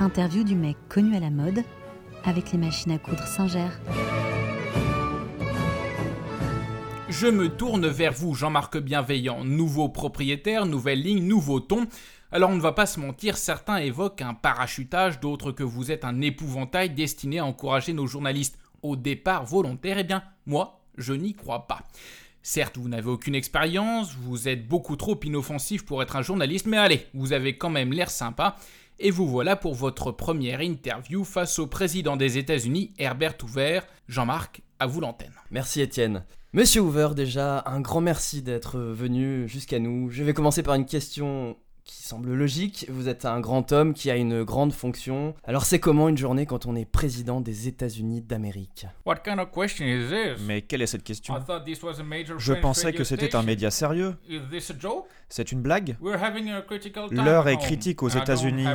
Interview 0.00 0.44
du 0.44 0.54
mec 0.54 0.76
connu 0.88 1.14
à 1.14 1.20
la 1.20 1.30
mode 1.30 1.62
avec 2.24 2.52
les 2.52 2.58
machines 2.58 2.92
à 2.92 2.98
coudre 2.98 3.26
Singer. 3.26 3.68
Je 7.08 7.26
me 7.26 7.48
tourne 7.48 7.86
vers 7.86 8.12
vous, 8.12 8.34
Jean-Marc 8.34 8.78
Bienveillant. 8.78 9.44
Nouveau 9.44 9.88
propriétaire, 9.88 10.66
nouvelle 10.66 11.02
ligne, 11.02 11.22
nouveau 11.22 11.60
ton. 11.60 11.86
Alors 12.32 12.50
on 12.50 12.56
ne 12.56 12.60
va 12.60 12.72
pas 12.72 12.86
se 12.86 12.98
mentir, 13.00 13.36
certains 13.36 13.76
évoquent 13.76 14.22
un 14.22 14.34
parachutage, 14.34 15.20
d'autres 15.20 15.52
que 15.52 15.62
vous 15.62 15.90
êtes 15.90 16.04
un 16.04 16.20
épouvantail 16.20 16.90
destiné 16.90 17.38
à 17.38 17.44
encourager 17.44 17.92
nos 17.92 18.06
journalistes 18.06 18.58
au 18.82 18.96
départ 18.96 19.44
volontaire. 19.44 19.98
Eh 19.98 20.04
bien, 20.04 20.22
moi, 20.46 20.77
je 20.98 21.14
n'y 21.14 21.32
crois 21.32 21.66
pas. 21.66 21.82
Certes, 22.42 22.78
vous 22.78 22.88
n'avez 22.88 23.08
aucune 23.08 23.34
expérience, 23.34 24.14
vous 24.14 24.48
êtes 24.48 24.66
beaucoup 24.66 24.96
trop 24.96 25.18
inoffensif 25.22 25.84
pour 25.84 26.02
être 26.02 26.16
un 26.16 26.22
journaliste, 26.22 26.66
mais 26.66 26.76
allez, 26.76 27.06
vous 27.14 27.32
avez 27.32 27.56
quand 27.56 27.70
même 27.70 27.92
l'air 27.92 28.10
sympa. 28.10 28.56
Et 29.00 29.10
vous 29.10 29.28
voilà 29.28 29.54
pour 29.54 29.74
votre 29.74 30.10
première 30.10 30.60
interview 30.60 31.24
face 31.24 31.58
au 31.58 31.66
président 31.66 32.16
des 32.16 32.36
États-Unis, 32.36 32.92
Herbert 32.98 33.36
Hoover. 33.42 33.80
Jean-Marc, 34.08 34.62
à 34.80 34.86
vous 34.86 35.00
l'antenne. 35.00 35.34
Merci 35.50 35.80
Étienne. 35.80 36.24
Monsieur 36.52 36.80
Hoover, 36.80 37.10
déjà, 37.14 37.62
un 37.66 37.80
grand 37.80 38.00
merci 38.00 38.42
d'être 38.42 38.78
venu 38.78 39.46
jusqu'à 39.46 39.78
nous. 39.78 40.10
Je 40.10 40.24
vais 40.24 40.34
commencer 40.34 40.62
par 40.62 40.74
une 40.74 40.86
question 40.86 41.56
qui 41.88 42.02
semble 42.02 42.34
logique. 42.34 42.86
Vous 42.90 43.08
êtes 43.08 43.24
un 43.24 43.40
grand 43.40 43.72
homme 43.72 43.94
qui 43.94 44.10
a 44.10 44.16
une 44.16 44.44
grande 44.44 44.72
fonction. 44.72 45.34
Alors 45.44 45.64
c'est 45.64 45.80
comment 45.80 46.08
une 46.10 46.18
journée 46.18 46.44
quand 46.44 46.66
on 46.66 46.76
est 46.76 46.84
président 46.84 47.40
des 47.40 47.66
États-Unis 47.66 48.20
d'Amérique? 48.20 48.86
Mais 50.46 50.62
quelle 50.62 50.82
est 50.82 50.86
cette 50.86 51.02
question? 51.02 51.34
Je 52.38 52.52
pensais 52.52 52.92
que 52.92 53.04
c'était 53.04 53.34
un 53.34 53.42
média 53.42 53.70
sérieux. 53.70 54.16
C'est 55.30 55.50
une 55.50 55.62
blague? 55.62 55.96
L'heure 57.10 57.48
est 57.48 57.56
critique 57.56 58.02
aux 58.02 58.08
États-Unis. 58.10 58.66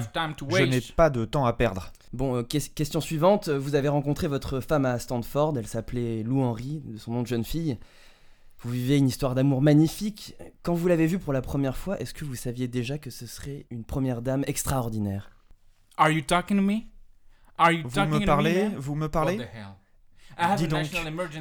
Je 0.50 0.64
n'ai 0.64 0.82
pas 0.82 1.12
de 1.12 1.26
temps 1.26 1.46
à 1.46 1.54
perdre. 1.54 1.92
Bon, 2.14 2.38
euh, 2.38 2.44
question 2.44 3.02
suivante. 3.02 3.50
Vous 3.50 3.76
avez 3.76 3.90
rencontré 3.90 4.28
votre 4.28 4.60
femme 4.60 4.86
à 4.86 4.98
Stanford. 5.00 5.54
Elle 5.58 5.68
s'appelait 5.68 6.24
Lou 6.24 6.42
Henry, 6.42 6.82
de 6.86 6.98
son 6.98 7.12
nom 7.12 7.22
de 7.22 7.28
jeune 7.28 7.44
fille. 7.44 7.78
Vous 8.64 8.72
vivez 8.72 8.98
une 8.98 9.08
histoire 9.08 9.36
d'amour 9.36 9.62
magnifique. 9.62 10.36
Quand 10.62 10.74
vous 10.74 10.88
l'avez 10.88 11.06
vue 11.06 11.20
pour 11.20 11.34
la 11.34 11.42
première 11.42 11.76
fois, 11.76 12.00
est-ce 12.00 12.14
que 12.14 12.24
vous 12.24 12.36
saviez 12.36 12.70
déjà 12.70 12.98
que 12.98 13.10
ce 13.10 13.28
serait 13.28 13.66
une 13.70 13.84
première 13.84 14.22
dame 14.22 14.46
extraordinaire? 14.48 15.32
Are 15.98 16.10
you 16.10 16.22
talking 16.22 16.58
to 16.58 16.64
me? 16.64 16.84
Are 17.58 17.74
you 17.74 17.84
vous 17.84 18.00
me 18.06 18.26
parlez? 18.26 18.70
Vous 18.78 18.96
me 18.96 19.10
parlez? 19.10 19.46
Dis 20.58 20.68
donc, 20.68 20.88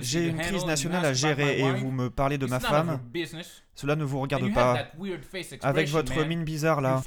j'ai 0.00 0.28
une 0.28 0.38
crise 0.38 0.66
nationale 0.66 1.04
à 1.04 1.12
gérer 1.12 1.60
et 1.60 1.72
vous 1.72 1.92
me 1.92 2.10
parlez 2.10 2.38
de 2.38 2.46
ma 2.46 2.58
femme. 2.58 3.00
Cela 3.76 3.94
ne 3.94 4.04
vous 4.04 4.20
regarde 4.20 4.52
pas. 4.52 4.88
Avec 5.62 5.88
votre 5.88 6.24
mine 6.24 6.42
bizarre 6.42 6.80
là, 6.80 7.00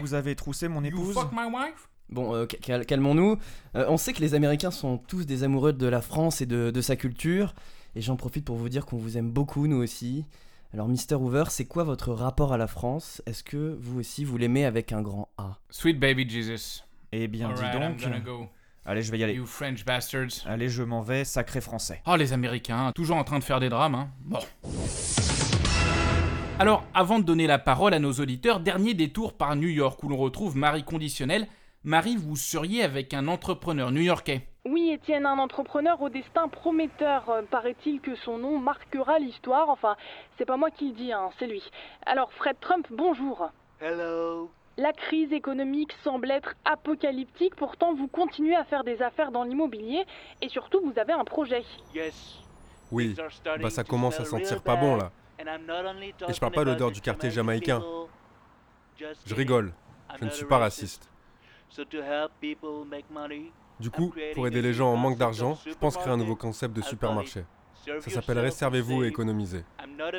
vous 0.00 0.14
avez 0.14 0.36
troussé 0.36 0.68
mon 0.68 0.84
épouse. 0.84 1.16
Bon, 2.08 2.36
euh, 2.36 2.46
calmons-nous. 2.46 3.36
Euh, 3.74 3.86
on 3.88 3.96
sait 3.96 4.12
que 4.12 4.20
les 4.20 4.34
Américains 4.34 4.70
sont 4.70 4.96
tous 4.96 5.26
des 5.26 5.42
amoureux 5.42 5.72
de 5.72 5.86
la 5.88 6.00
France 6.00 6.40
et 6.40 6.46
de 6.46 6.80
sa 6.80 6.94
culture. 6.94 7.52
Et 7.96 8.02
j'en 8.02 8.16
profite 8.16 8.44
pour 8.44 8.56
vous 8.56 8.68
dire 8.68 8.84
qu'on 8.84 8.98
vous 8.98 9.16
aime 9.16 9.30
beaucoup, 9.30 9.66
nous 9.66 9.78
aussi. 9.78 10.26
Alors, 10.74 10.86
Mr. 10.86 11.14
Hoover, 11.14 11.44
c'est 11.48 11.64
quoi 11.64 11.82
votre 11.82 12.12
rapport 12.12 12.52
à 12.52 12.58
la 12.58 12.66
France? 12.66 13.22
Est-ce 13.24 13.42
que 13.42 13.78
vous 13.80 14.00
aussi, 14.00 14.22
vous 14.22 14.36
l'aimez 14.36 14.66
avec 14.66 14.92
un 14.92 15.00
grand 15.00 15.30
A? 15.38 15.56
Sweet 15.70 15.98
baby 15.98 16.28
Jesus. 16.28 16.82
Eh 17.12 17.26
bien, 17.26 17.54
dis 17.54 17.62
donc. 17.72 18.06
Allez, 18.84 19.00
je 19.00 19.10
vais 19.10 19.18
y 19.18 19.24
aller. 19.24 19.32
You 19.32 19.46
French 19.46 19.86
bastards. 19.86 20.44
Allez, 20.44 20.68
je 20.68 20.82
m'en 20.82 21.00
vais, 21.00 21.24
sacré 21.24 21.62
français. 21.62 22.02
Oh, 22.06 22.16
les 22.16 22.34
Américains, 22.34 22.92
toujours 22.94 23.16
en 23.16 23.24
train 23.24 23.38
de 23.38 23.44
faire 23.44 23.60
des 23.60 23.70
drames, 23.70 23.94
hein. 23.94 24.10
Bon. 24.20 24.40
Alors, 26.58 26.84
avant 26.92 27.18
de 27.18 27.24
donner 27.24 27.46
la 27.46 27.58
parole 27.58 27.94
à 27.94 27.98
nos 27.98 28.12
auditeurs, 28.12 28.60
dernier 28.60 28.92
détour 28.92 29.32
par 29.32 29.56
New 29.56 29.68
York 29.68 30.02
où 30.02 30.10
l'on 30.10 30.18
retrouve 30.18 30.54
Marie 30.54 30.84
Conditionnel. 30.84 31.48
Marie, 31.82 32.16
vous 32.16 32.36
seriez 32.36 32.82
avec 32.82 33.14
un 33.14 33.26
entrepreneur 33.26 33.90
new-yorkais 33.90 34.48
oui, 34.66 34.90
Étienne, 34.90 35.26
un 35.26 35.38
entrepreneur 35.38 36.00
au 36.02 36.08
destin 36.08 36.48
prometteur. 36.48 37.28
Euh, 37.30 37.42
paraît-il 37.42 38.00
que 38.00 38.14
son 38.16 38.38
nom 38.38 38.58
marquera 38.58 39.18
l'histoire. 39.18 39.68
Enfin, 39.70 39.96
c'est 40.36 40.44
pas 40.44 40.56
moi 40.56 40.70
qui 40.70 40.88
le 40.88 40.94
dis, 40.94 41.12
hein, 41.12 41.30
c'est 41.38 41.46
lui. 41.46 41.62
Alors, 42.04 42.32
Fred 42.32 42.56
Trump, 42.60 42.86
bonjour. 42.90 43.48
Hello. 43.80 44.50
La 44.76 44.92
crise 44.92 45.32
économique 45.32 45.92
semble 46.04 46.30
être 46.30 46.54
apocalyptique, 46.64 47.54
pourtant 47.54 47.94
vous 47.94 48.08
continuez 48.08 48.56
à 48.56 48.64
faire 48.64 48.84
des 48.84 49.00
affaires 49.00 49.30
dans 49.30 49.44
l'immobilier 49.44 50.04
et 50.42 50.48
surtout 50.50 50.80
vous 50.82 50.98
avez 50.98 51.14
un 51.14 51.24
projet. 51.24 51.64
Yes. 51.94 52.40
Oui, 52.92 53.16
bah 53.60 53.70
ça 53.70 53.84
commence 53.84 54.20
à 54.20 54.24
sentir 54.24 54.62
pas 54.62 54.76
bon 54.76 54.96
là. 54.96 55.10
Et 55.38 56.32
je 56.32 56.40
parle 56.40 56.52
pas 56.52 56.64
l'odeur 56.64 56.90
du 56.90 57.00
quartier 57.00 57.30
jamaïcain. 57.30 57.82
Je 58.98 59.34
rigole, 59.34 59.72
je 60.20 60.24
ne 60.26 60.30
suis 60.30 60.44
pas 60.44 60.58
raciste. 60.58 61.08
Du 63.80 63.90
coup, 63.90 64.14
pour 64.34 64.46
aider 64.46 64.62
les 64.62 64.72
gens 64.72 64.92
en 64.92 64.96
manque 64.96 65.18
d'argent, 65.18 65.58
je 65.66 65.74
pense 65.74 65.96
créer 65.96 66.12
un 66.12 66.16
nouveau 66.16 66.36
concept 66.36 66.74
de 66.74 66.82
supermarché. 66.82 67.44
Ça 68.00 68.10
s'appellerait 68.10 68.50
Servez-vous 68.50 69.04
et 69.04 69.08
économisez. 69.08 69.64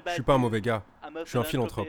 Je 0.05 0.11
suis 0.11 0.23
pas 0.23 0.35
un 0.35 0.37
mauvais 0.37 0.61
gars, 0.61 0.83
je 1.23 1.29
suis 1.29 1.37
un 1.37 1.43
philanthrope. 1.43 1.87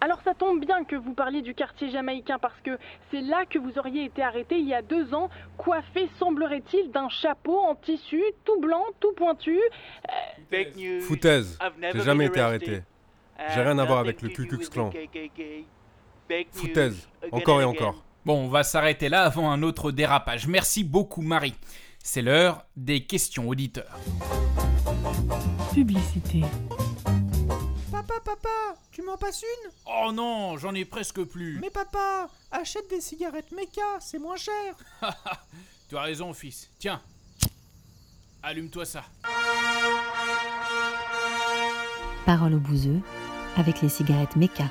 Alors 0.00 0.20
ça 0.22 0.34
tombe 0.34 0.60
bien 0.60 0.84
que 0.84 0.94
vous 0.94 1.14
parliez 1.14 1.40
du 1.40 1.54
quartier 1.54 1.90
jamaïcain 1.90 2.38
parce 2.38 2.60
que 2.60 2.78
c'est 3.10 3.22
là 3.22 3.46
que 3.48 3.58
vous 3.58 3.78
auriez 3.78 4.04
été 4.04 4.22
arrêté 4.22 4.58
il 4.58 4.68
y 4.68 4.74
a 4.74 4.82
deux 4.82 5.14
ans, 5.14 5.30
coiffé 5.56 6.10
semblerait-il 6.18 6.90
d'un 6.90 7.08
chapeau 7.08 7.58
en 7.58 7.74
tissu, 7.74 8.22
tout 8.44 8.60
blanc, 8.60 8.84
tout 9.00 9.12
pointu. 9.12 9.58
Euh... 9.58 11.00
Foutaise, 11.00 11.58
j'ai 11.94 12.02
jamais 12.02 12.26
été 12.26 12.40
arrêté. 12.40 12.82
J'ai 13.54 13.62
rien 13.62 13.78
à 13.78 13.84
voir 13.84 13.98
avec 13.98 14.20
le 14.20 14.28
Ku 14.28 14.46
Klux 14.46 14.68
Klan. 14.68 14.90
Foutaise, 16.52 17.08
encore 17.32 17.62
et 17.62 17.64
encore. 17.64 18.05
Bon, 18.26 18.46
on 18.46 18.48
va 18.48 18.64
s'arrêter 18.64 19.08
là 19.08 19.22
avant 19.22 19.52
un 19.52 19.62
autre 19.62 19.92
dérapage. 19.92 20.48
Merci 20.48 20.82
beaucoup 20.82 21.22
Marie. 21.22 21.54
C'est 22.02 22.22
l'heure 22.22 22.66
des 22.74 23.04
questions 23.04 23.48
auditeurs. 23.48 23.96
Publicité. 25.72 26.40
Papa, 27.92 28.14
papa, 28.24 28.48
tu 28.90 29.02
m'en 29.02 29.16
passes 29.16 29.42
une? 29.44 29.70
Oh 29.86 30.10
non, 30.10 30.56
j'en 30.56 30.74
ai 30.74 30.84
presque 30.84 31.22
plus. 31.22 31.60
Mais 31.60 31.70
papa, 31.70 32.28
achète 32.50 32.90
des 32.90 33.00
cigarettes 33.00 33.52
Mecca, 33.52 34.00
c'est 34.00 34.18
moins 34.18 34.34
cher. 34.36 34.74
tu 35.88 35.96
as 35.96 36.02
raison, 36.02 36.34
fils. 36.34 36.68
Tiens, 36.80 37.00
allume-toi 38.42 38.86
ça. 38.86 39.04
Parole 42.24 42.54
au 42.54 42.58
bouseux 42.58 43.00
avec 43.56 43.82
les 43.82 43.88
cigarettes 43.88 44.34
Mecca. 44.34 44.64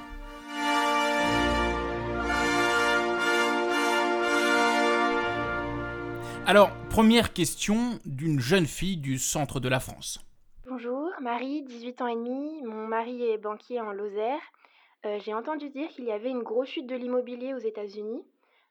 Alors, 6.48 6.70
première 6.92 7.34
question 7.34 8.00
d'une 8.06 8.40
jeune 8.40 8.68
fille 8.68 8.98
du 8.98 9.18
centre 9.18 9.60
de 9.60 9.68
la 9.68 9.80
France. 9.80 10.24
Bonjour, 10.70 11.10
Marie, 11.20 11.64
18 11.64 12.02
ans 12.02 12.08
et 12.08 12.14
demi. 12.14 12.62
Mon 12.64 12.88
mari 12.88 13.24
est 13.24 13.40
banquier 13.40 13.82
en 13.82 13.92
Lozère. 13.92 14.40
Euh, 15.08 15.18
j'ai 15.26 15.34
entendu 15.34 15.72
dire 15.72 15.90
qu'il 15.90 16.06
y 16.06 16.12
avait 16.12 16.30
une 16.30 16.44
grosse 16.44 16.70
chute 16.70 16.86
de 16.86 16.96
l'immobilier 16.96 17.56
aux 17.56 17.60
États-Unis. 17.60 18.22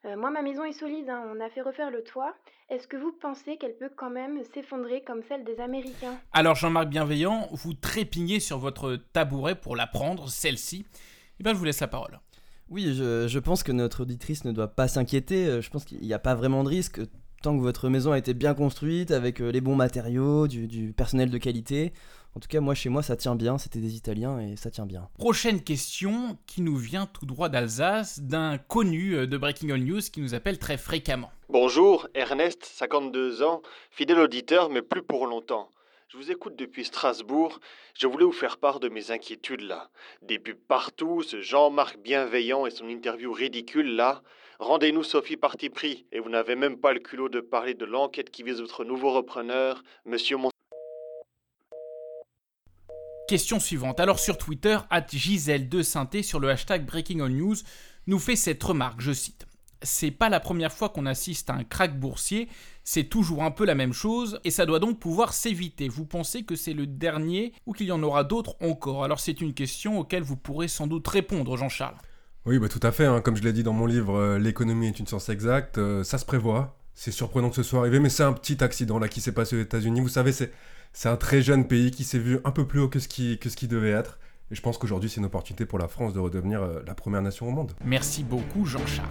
Euh, 0.05 0.15
moi, 0.15 0.31
ma 0.31 0.41
maison 0.41 0.63
est 0.63 0.71
solide, 0.71 1.09
hein. 1.09 1.21
on 1.35 1.41
a 1.41 1.49
fait 1.49 1.59
refaire 1.59 1.91
le 1.91 2.01
toit. 2.01 2.33
Est-ce 2.69 2.87
que 2.87 2.95
vous 2.95 3.11
pensez 3.11 3.57
qu'elle 3.57 3.75
peut 3.75 3.91
quand 3.93 4.09
même 4.09 4.41
s'effondrer 4.53 5.03
comme 5.03 5.21
celle 5.27 5.43
des 5.43 5.59
Américains? 5.59 6.17
Alors, 6.31 6.55
Jean-Marc 6.55 6.87
Bienveillant, 6.87 7.49
vous 7.51 7.73
trépignez 7.73 8.39
sur 8.39 8.57
votre 8.57 8.95
tabouret 9.11 9.55
pour 9.55 9.75
la 9.75 9.85
prendre, 9.85 10.29
celle-ci. 10.29 10.85
Eh 11.41 11.43
bien, 11.43 11.51
je 11.51 11.57
vous 11.57 11.65
laisse 11.65 11.81
la 11.81 11.89
parole. 11.89 12.21
Oui, 12.69 12.93
je, 12.93 13.27
je 13.27 13.39
pense 13.39 13.63
que 13.63 13.73
notre 13.73 14.03
auditrice 14.03 14.45
ne 14.45 14.53
doit 14.53 14.69
pas 14.69 14.87
s'inquiéter. 14.87 15.45
Euh, 15.45 15.61
je 15.61 15.69
pense 15.69 15.83
qu'il 15.83 15.99
n'y 15.99 16.13
a 16.13 16.19
pas 16.19 16.35
vraiment 16.35 16.63
de 16.63 16.69
risque 16.69 17.01
tant 17.45 17.55
que 17.55 17.61
votre 17.61 17.89
maison 17.89 18.11
a 18.11 18.17
été 18.17 18.33
bien 18.33 18.55
construite, 18.55 19.11
avec 19.11 19.39
euh, 19.39 19.51
les 19.51 19.61
bons 19.61 19.75
matériaux, 19.75 20.47
du, 20.47 20.93
personnel 20.97 21.29
de 21.29 21.37
qualité. 21.37 21.93
En 22.35 22.39
tout 22.39 22.47
cas, 22.47 22.59
moi, 22.59 22.73
chez 22.73 22.89
moi, 22.89 23.03
ça 23.03 23.15
tient 23.15 23.35
bien. 23.35 23.59
C'était 23.59 23.77
des 23.77 23.95
Italiens 23.95 24.39
et 24.39 24.55
ça 24.55 24.71
tient 24.71 24.87
bien. 24.87 25.09
Prochaine 25.19 25.61
question 25.61 26.39
qui 26.47 26.63
nous 26.63 26.75
vient 26.75 27.05
tout 27.05 27.27
droit 27.27 27.47
d'Alsace, 27.47 28.19
d'un 28.19 28.57
connu 28.57 29.13
euh, 29.13 29.27
de 29.27 29.37
Breaking 29.37 29.69
All 29.69 29.83
News 29.83 30.01
qui 30.11 30.21
nous 30.21 30.33
appelle 30.33 30.57
très 30.57 30.77
fréquemment. 30.77 31.31
Bonjour, 31.47 32.07
Ernest, 32.15 32.65
52 32.65 33.43
ans, 33.43 33.61
fidèle 33.91 34.17
auditeur, 34.17 34.71
mais 34.71 34.81
plus 34.81 35.03
pour 35.03 35.27
longtemps. 35.27 35.69
Je 36.07 36.17
vous 36.17 36.31
écoute 36.31 36.55
depuis 36.55 36.83
Strasbourg. 36.83 37.59
Je 37.93 38.07
voulais 38.07 38.25
vous 38.25 38.31
faire 38.31 38.57
part 38.57 38.79
de 38.79 38.89
mes 38.89 39.11
inquiétudes 39.11 39.61
là. 39.61 39.91
Des 40.23 40.39
pubs 40.39 40.57
partout, 40.67 41.21
ce 41.21 41.41
Jean-Marc 41.41 41.99
bienveillant 41.99 42.65
et 42.65 42.71
son 42.71 42.89
interview 42.89 43.31
ridicule 43.31 43.95
là. 43.95 44.23
Rendez-nous 44.59 45.03
Sophie 45.03 45.35
parti 45.35 45.69
pris, 45.69 46.05
et 46.13 46.19
vous 46.21 46.29
n'avez 46.29 46.55
même 46.55 46.77
pas 46.77 46.93
le 46.93 47.01
culot 47.01 47.27
de 47.27 47.41
parler 47.41 47.73
de 47.73 47.83
l'enquête 47.83 48.31
qui 48.31 48.41
vise 48.41 48.61
votre 48.61 48.85
nouveau 48.85 49.11
repreneur, 49.11 49.83
monsieur 50.05 50.37
Mon... 50.37 50.49
Question 53.27 53.59
suivante. 53.59 53.99
Alors 53.99 54.19
sur 54.19 54.37
Twitter, 54.37 54.77
at 54.89 55.07
Gisèle 55.09 55.67
de 55.67 55.81
sur 55.81 56.39
le 56.39 56.49
hashtag 56.49 56.85
Breaking 56.85 57.19
All 57.19 57.31
News 57.31 57.55
nous 58.07 58.19
fait 58.19 58.37
cette 58.37 58.63
remarque, 58.63 59.01
je 59.01 59.11
cite. 59.11 59.45
C'est 59.81 60.11
pas 60.11 60.29
la 60.29 60.39
première 60.39 60.71
fois 60.71 60.87
qu'on 60.87 61.05
assiste 61.05 61.49
à 61.49 61.55
un 61.55 61.65
crack 61.65 61.99
boursier, 61.99 62.47
c'est 62.85 63.09
toujours 63.09 63.43
un 63.43 63.51
peu 63.51 63.65
la 63.65 63.75
même 63.75 63.93
chose 63.93 64.39
et 64.45 64.51
ça 64.51 64.65
doit 64.65 64.79
donc 64.79 64.99
pouvoir 64.99 65.33
s'éviter. 65.33 65.89
Vous 65.89 66.05
pensez 66.05 66.43
que 66.43 66.55
c'est 66.55 66.73
le 66.73 66.87
dernier 66.87 67.51
ou 67.65 67.73
qu'il 67.73 67.87
y 67.87 67.91
en 67.91 68.01
aura 68.03 68.23
d'autres 68.23 68.55
encore? 68.61 69.03
Alors 69.03 69.19
c'est 69.19 69.41
une 69.41 69.53
question 69.53 69.99
auquel 69.99 70.23
vous 70.23 70.37
pourrez 70.37 70.69
sans 70.69 70.87
doute 70.87 71.07
répondre, 71.07 71.57
Jean-Charles. 71.57 71.97
Oui, 72.45 72.59
bah, 72.59 72.69
tout 72.69 72.79
à 72.83 72.91
fait. 72.91 73.05
Hein. 73.05 73.21
Comme 73.21 73.35
je 73.35 73.41
l'ai 73.41 73.53
dit 73.53 73.63
dans 73.63 73.73
mon 73.73 73.87
livre, 73.87 74.17
euh, 74.17 74.37
l'économie 74.37 74.87
est 74.87 74.99
une 74.99 75.07
science 75.07 75.29
exacte. 75.29 75.79
Euh, 75.79 76.03
ça 76.03 76.17
se 76.19 76.25
prévoit. 76.25 76.77
C'est 76.93 77.11
surprenant 77.11 77.49
que 77.49 77.55
ce 77.55 77.63
soit 77.63 77.79
arrivé, 77.79 77.99
mais 77.99 78.09
c'est 78.09 78.23
un 78.23 78.33
petit 78.33 78.63
accident 78.63 78.99
là 78.99 79.07
qui 79.07 79.19
s'est 79.19 79.33
passé 79.33 79.55
aux 79.57 79.61
États-Unis. 79.61 79.99
Vous 79.99 80.07
savez, 80.07 80.31
c'est 80.31 81.09
un 81.09 81.17
très 81.17 81.41
jeune 81.41 81.67
pays 81.67 81.91
qui 81.91 82.03
s'est 82.03 82.19
vu 82.19 82.39
un 82.45 82.51
peu 82.51 82.65
plus 82.65 82.79
haut 82.79 82.87
que 82.87 82.99
ce 82.99 83.07
qui, 83.07 83.37
que 83.39 83.49
ce 83.49 83.55
qui 83.55 83.67
devait 83.67 83.89
être. 83.89 84.19
Et 84.51 84.55
je 84.55 84.61
pense 84.61 84.77
qu'aujourd'hui, 84.77 85.09
c'est 85.09 85.17
une 85.19 85.25
opportunité 85.25 85.65
pour 85.65 85.79
la 85.79 85.87
France 85.87 86.13
de 86.13 86.19
redevenir 86.19 86.61
euh, 86.61 86.83
la 86.85 86.93
première 86.93 87.21
nation 87.21 87.47
au 87.47 87.51
monde. 87.51 87.71
Merci 87.83 88.23
beaucoup, 88.23 88.65
Jean-Charles. 88.65 89.09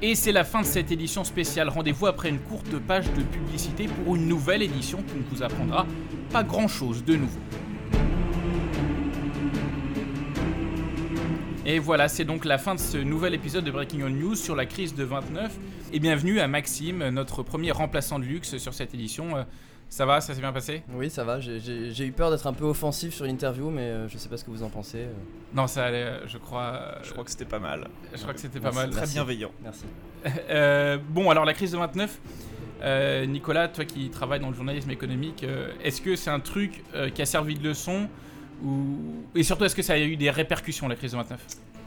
Et 0.00 0.14
c'est 0.14 0.32
la 0.32 0.44
fin 0.44 0.62
de 0.62 0.66
cette 0.66 0.90
édition 0.90 1.22
spéciale. 1.22 1.68
Rendez-vous 1.68 2.06
après 2.06 2.30
une 2.30 2.40
courte 2.40 2.78
page 2.78 3.12
de 3.12 3.22
publicité 3.22 3.88
pour 3.88 4.16
une 4.16 4.26
nouvelle 4.26 4.62
édition 4.62 5.02
qui 5.02 5.16
ne 5.16 5.22
vous 5.30 5.42
apprendra 5.42 5.86
pas 6.30 6.42
grand-chose 6.42 7.04
de 7.04 7.16
nouveau. 7.16 7.40
Et 11.66 11.78
voilà, 11.78 12.08
c'est 12.08 12.24
donc 12.24 12.44
la 12.44 12.58
fin 12.58 12.74
de 12.74 12.80
ce 12.80 12.98
nouvel 12.98 13.34
épisode 13.34 13.64
de 13.64 13.70
Breaking 13.70 14.02
On 14.04 14.10
News 14.10 14.34
sur 14.34 14.54
la 14.54 14.66
crise 14.66 14.94
de 14.94 15.02
29. 15.04 15.56
Et 15.94 15.98
bienvenue 15.98 16.38
à 16.40 16.46
Maxime, 16.48 17.08
notre 17.08 17.42
premier 17.42 17.70
remplaçant 17.72 18.18
de 18.18 18.24
luxe 18.24 18.58
sur 18.58 18.74
cette 18.74 18.92
édition. 18.92 19.36
Euh, 19.36 19.44
ça 19.88 20.04
va, 20.04 20.20
ça 20.20 20.34
s'est 20.34 20.40
bien 20.40 20.52
passé? 20.52 20.82
Oui, 20.92 21.08
ça 21.08 21.24
va. 21.24 21.40
J'ai 21.40 22.04
eu 22.04 22.12
peur 22.12 22.30
d'être 22.30 22.46
un 22.46 22.52
peu 22.52 22.64
offensif 22.64 23.14
sur 23.14 23.24
l'interview, 23.24 23.70
mais 23.70 23.82
euh, 23.82 24.08
je 24.08 24.18
sais 24.18 24.28
pas 24.28 24.36
ce 24.36 24.44
que 24.44 24.50
vous 24.50 24.62
en 24.62 24.68
pensez. 24.68 24.98
euh. 24.98 25.12
Non, 25.54 25.66
ça 25.66 25.84
allait, 25.86 26.20
je 26.26 26.36
crois. 26.36 26.96
Je 27.02 27.12
crois 27.12 27.24
que 27.24 27.30
c'était 27.30 27.44
pas 27.46 27.58
mal. 27.60 27.88
Je 28.12 28.20
crois 28.20 28.34
que 28.34 28.40
c'était 28.40 28.60
pas 28.60 28.72
mal. 28.72 28.90
Très 28.90 29.00
Merci. 29.00 29.14
bienveillant. 29.14 29.50
Merci. 29.62 29.84
Euh, 30.50 30.96
bon, 31.10 31.28
alors 31.28 31.44
la 31.44 31.52
crise 31.52 31.72
de 31.72 31.76
29, 31.76 32.18
euh, 32.82 33.26
Nicolas, 33.26 33.68
toi 33.68 33.84
qui 33.84 34.08
travailles 34.08 34.40
dans 34.40 34.48
le 34.48 34.54
journalisme 34.54 34.90
économique, 34.90 35.44
euh, 35.44 35.68
est-ce 35.82 36.00
que 36.00 36.16
c'est 36.16 36.30
un 36.30 36.40
truc 36.40 36.82
euh, 36.94 37.10
qui 37.10 37.20
a 37.20 37.26
servi 37.26 37.54
de 37.56 37.62
leçon? 37.68 38.08
Ou... 38.62 39.24
Et 39.34 39.42
surtout, 39.42 39.64
est-ce 39.64 39.74
que 39.76 39.82
ça 39.82 39.94
a 39.94 39.98
eu 39.98 40.16
des 40.16 40.30
répercussions, 40.30 40.88
la 40.88 40.96
crise 40.96 41.12
de 41.12 41.16
29 41.16 41.40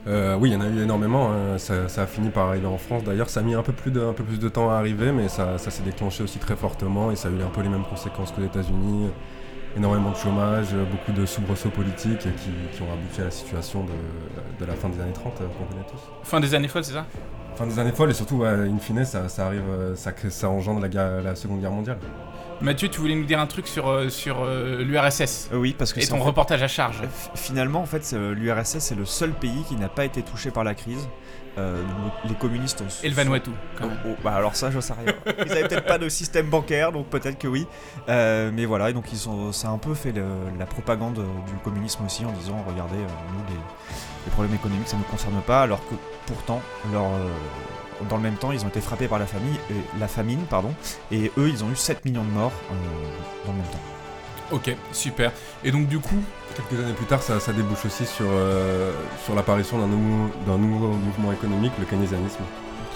Euh, 0.06 0.36
oui, 0.38 0.50
il 0.50 0.52
y 0.52 0.56
en 0.56 0.60
a 0.60 0.68
eu 0.68 0.82
énormément. 0.82 1.30
hein. 1.32 1.58
Ça, 1.58 1.88
ça 1.88 2.02
a 2.02 2.06
fini 2.06 2.30
par 2.30 2.48
arriver 2.48 2.66
en 2.66 2.78
France. 2.78 3.04
D'ailleurs, 3.04 3.28
ça 3.30 3.40
a 3.40 3.42
mis 3.42 3.54
un 3.54 3.62
peu 3.62 3.72
plus 3.72 3.90
de, 3.90 4.00
un 4.00 4.12
peu 4.12 4.24
plus 4.24 4.38
de 4.38 4.48
temps 4.48 4.70
à 4.70 4.74
arriver, 4.74 5.12
mais 5.12 5.28
ça, 5.28 5.58
ça 5.58 5.70
s'est 5.70 5.82
déclenché 5.82 6.22
aussi 6.22 6.38
très 6.38 6.56
fortement 6.56 7.10
et 7.10 7.16
ça 7.16 7.28
a 7.28 7.30
eu 7.30 7.42
un 7.42 7.48
peu 7.50 7.60
les 7.62 7.68
mêmes 7.68 7.84
conséquences 7.84 8.32
que 8.32 8.40
les 8.40 8.46
États-Unis. 8.46 9.08
Énormément 9.76 10.10
de 10.10 10.16
chômage, 10.16 10.68
beaucoup 10.90 11.12
de 11.12 11.26
soubresauts 11.26 11.68
politiques 11.68 12.20
qui, 12.20 12.50
qui 12.72 12.82
ont 12.82 12.90
abouti 12.92 13.20
à 13.20 13.24
la 13.24 13.30
situation 13.30 13.84
de, 13.84 13.90
de 14.58 14.66
la 14.66 14.74
fin 14.74 14.88
des 14.88 14.98
années 15.00 15.12
30 15.12 15.34
euh, 15.40 15.44
qu'on 15.46 15.64
connaît 15.66 15.86
tous. 15.90 16.00
Fin 16.28 16.40
des 16.40 16.54
années 16.54 16.68
folles, 16.68 16.84
c'est 16.84 16.94
ça? 16.94 17.04
Fin 17.54 17.66
des 17.66 17.78
années 17.78 17.92
folles 17.92 18.10
et 18.10 18.14
surtout, 18.14 18.36
ouais, 18.36 18.48
in 18.48 18.78
fine, 18.78 19.04
ça, 19.04 19.28
ça 19.28 19.46
arrive, 19.46 19.62
euh, 19.68 19.94
ça, 19.94 20.12
ça 20.30 20.48
engendre 20.48 20.80
la, 20.80 20.88
guerre- 20.88 21.22
la 21.22 21.34
Seconde 21.36 21.60
Guerre 21.60 21.70
mondiale. 21.70 21.98
Mathieu, 22.60 22.88
tu 22.88 23.00
voulais 23.00 23.14
nous 23.14 23.24
dire 23.24 23.38
un 23.38 23.46
truc 23.46 23.68
sur, 23.68 23.88
euh, 23.88 24.08
sur 24.08 24.38
euh, 24.42 24.82
l'URSS 24.82 25.50
Euh, 25.52 25.56
oui, 25.58 25.74
parce 25.78 25.92
que 25.92 26.00
et 26.00 26.06
ton 26.06 26.16
fait- 26.16 26.22
reportage 26.22 26.62
à 26.62 26.68
charge. 26.68 27.02
Finalement, 27.36 27.80
en 27.80 27.86
fait, 27.86 28.12
l'URSS 28.12 28.90
est 28.92 28.96
le 28.96 29.04
seul 29.04 29.30
pays 29.32 29.62
qui 29.68 29.76
n'a 29.76 29.88
pas 29.88 30.04
été 30.04 30.22
touché 30.22 30.50
par 30.50 30.64
la 30.64 30.74
crise. 30.74 31.08
Euh, 31.56 31.80
le- 32.24 32.28
les 32.30 32.34
communistes 32.36 32.80
ont. 32.82 32.86
Et 33.04 33.08
le 33.08 33.14
Vanuatu, 33.14 33.50
quand 33.76 33.84
Oh, 33.84 33.88
même. 33.88 33.98
oh, 34.06 34.14
bah 34.24 34.32
alors 34.34 34.54
ça, 34.56 34.70
je 34.72 34.78
sais 34.80 34.92
rien. 34.92 35.12
Ils 35.46 35.52
avaient 35.52 35.68
peut-être 35.68 35.86
pas 35.86 35.98
de 35.98 36.08
système 36.08 36.46
bancaire, 36.48 36.90
donc 36.92 37.06
peut-être 37.06 37.38
que 37.38 37.48
oui. 37.48 37.66
Euh, 38.08 38.50
mais 38.52 38.64
voilà, 38.64 38.90
et 38.90 38.92
donc 38.92 39.06
ils 39.12 39.28
ont, 39.28 39.50
ça 39.52 39.68
a 39.68 39.70
un 39.72 39.78
peu 39.78 39.94
fait 39.94 40.12
le- 40.12 40.24
la 40.58 40.66
propagande 40.66 41.14
du 41.14 41.52
communisme 41.64 42.04
aussi 42.06 42.24
en 42.24 42.32
disant 42.32 42.64
regardez, 42.68 42.96
nous 42.98 43.44
les, 43.48 43.54
les 44.26 44.30
problèmes 44.32 44.54
économiques 44.54 44.86
ça 44.88 44.96
ne 44.96 45.02
nous 45.02 45.08
concerne 45.08 45.40
pas, 45.42 45.62
alors 45.62 45.80
que 45.88 45.94
pourtant 46.26 46.60
leur, 46.92 47.06
dans 48.08 48.16
le 48.16 48.22
même 48.22 48.36
temps 48.36 48.52
ils 48.52 48.64
ont 48.64 48.68
été 48.68 48.80
frappés 48.80 49.08
par 49.08 49.18
la 49.18 49.26
famine, 49.26 49.54
et, 49.70 49.98
la 49.98 50.08
famine 50.08 50.40
pardon, 50.50 50.74
et 51.10 51.30
eux 51.38 51.48
ils 51.48 51.64
ont 51.64 51.70
eu 51.70 51.76
7 51.76 52.04
millions 52.04 52.24
de 52.24 52.30
morts 52.30 52.52
euh, 52.70 52.74
dans 53.46 53.52
le 53.52 53.58
même 53.58 53.68
temps. 53.68 53.78
Ok, 54.50 54.74
super. 54.92 55.30
Et 55.62 55.70
donc, 55.70 55.88
du 55.88 55.98
coup, 55.98 56.22
Quelques 56.56 56.82
années 56.82 56.94
plus 56.94 57.06
tard, 57.06 57.22
ça, 57.22 57.38
ça 57.38 57.52
débouche 57.52 57.84
aussi 57.84 58.04
sur, 58.04 58.26
euh, 58.28 58.92
sur 59.24 59.34
l'apparition 59.34 59.78
d'un 59.78 59.86
nouveau, 59.86 60.30
d'un 60.46 60.58
nouveau 60.58 60.88
mouvement 60.88 61.30
économique, 61.30 61.72
le 61.78 61.84
keynésianisme, 61.84 62.42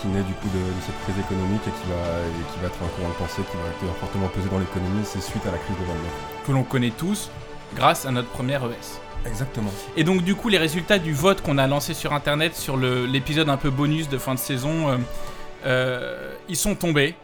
qui 0.01 0.09
naît 0.09 0.23
du 0.23 0.33
coup 0.35 0.49
de, 0.49 0.59
de 0.59 0.81
cette 0.85 0.99
crise 1.05 1.19
économique 1.19 1.63
et 1.67 1.71
qui, 1.71 1.87
va, 1.89 2.03
et 2.27 2.53
qui 2.53 2.59
va 2.61 2.67
être 2.67 2.83
un 2.83 2.89
courant 2.97 3.11
de 3.11 3.15
pensée 3.15 3.43
qui 3.49 3.57
va, 3.57 3.71
qui 3.79 3.87
va 3.87 3.93
fortement 4.01 4.27
peser 4.29 4.49
dans 4.49 4.59
l'économie. 4.59 5.05
C'est 5.05 5.23
suite 5.23 5.47
à 5.47 5.53
la 5.53 5.59
crise 5.59 5.77
de 5.79 5.85
29. 5.85 6.03
que 6.47 6.53
l'on 6.53 6.65
connaît 6.65 6.91
tous 6.91 7.31
grâce 7.77 8.07
à 8.07 8.11
notre 8.11 8.29
première 8.29 8.65
ES. 8.65 9.01
Exactement. 9.27 9.71
Et 9.97 10.05
donc 10.05 10.23
du 10.23 10.35
coup 10.35 10.49
les 10.49 10.59
résultats 10.59 10.99
du 10.99 11.13
vote 11.13 11.43
qu'on 11.43 11.59
a 11.59 11.67
lancé 11.67 11.95
sur 11.95 12.13
internet 12.13 12.57
sur 12.57 12.77
l'épisode 12.77 13.49
un 13.49 13.57
peu 13.57 13.71
bonus 13.71 14.09
de 14.09 14.19
fin 14.19 14.35
de 14.35 14.39
saison, 14.39 14.89
euh, 14.89 14.97
euh, 15.67 16.35
ils 16.49 16.57
sont 16.57 16.75
tombés. 16.75 17.15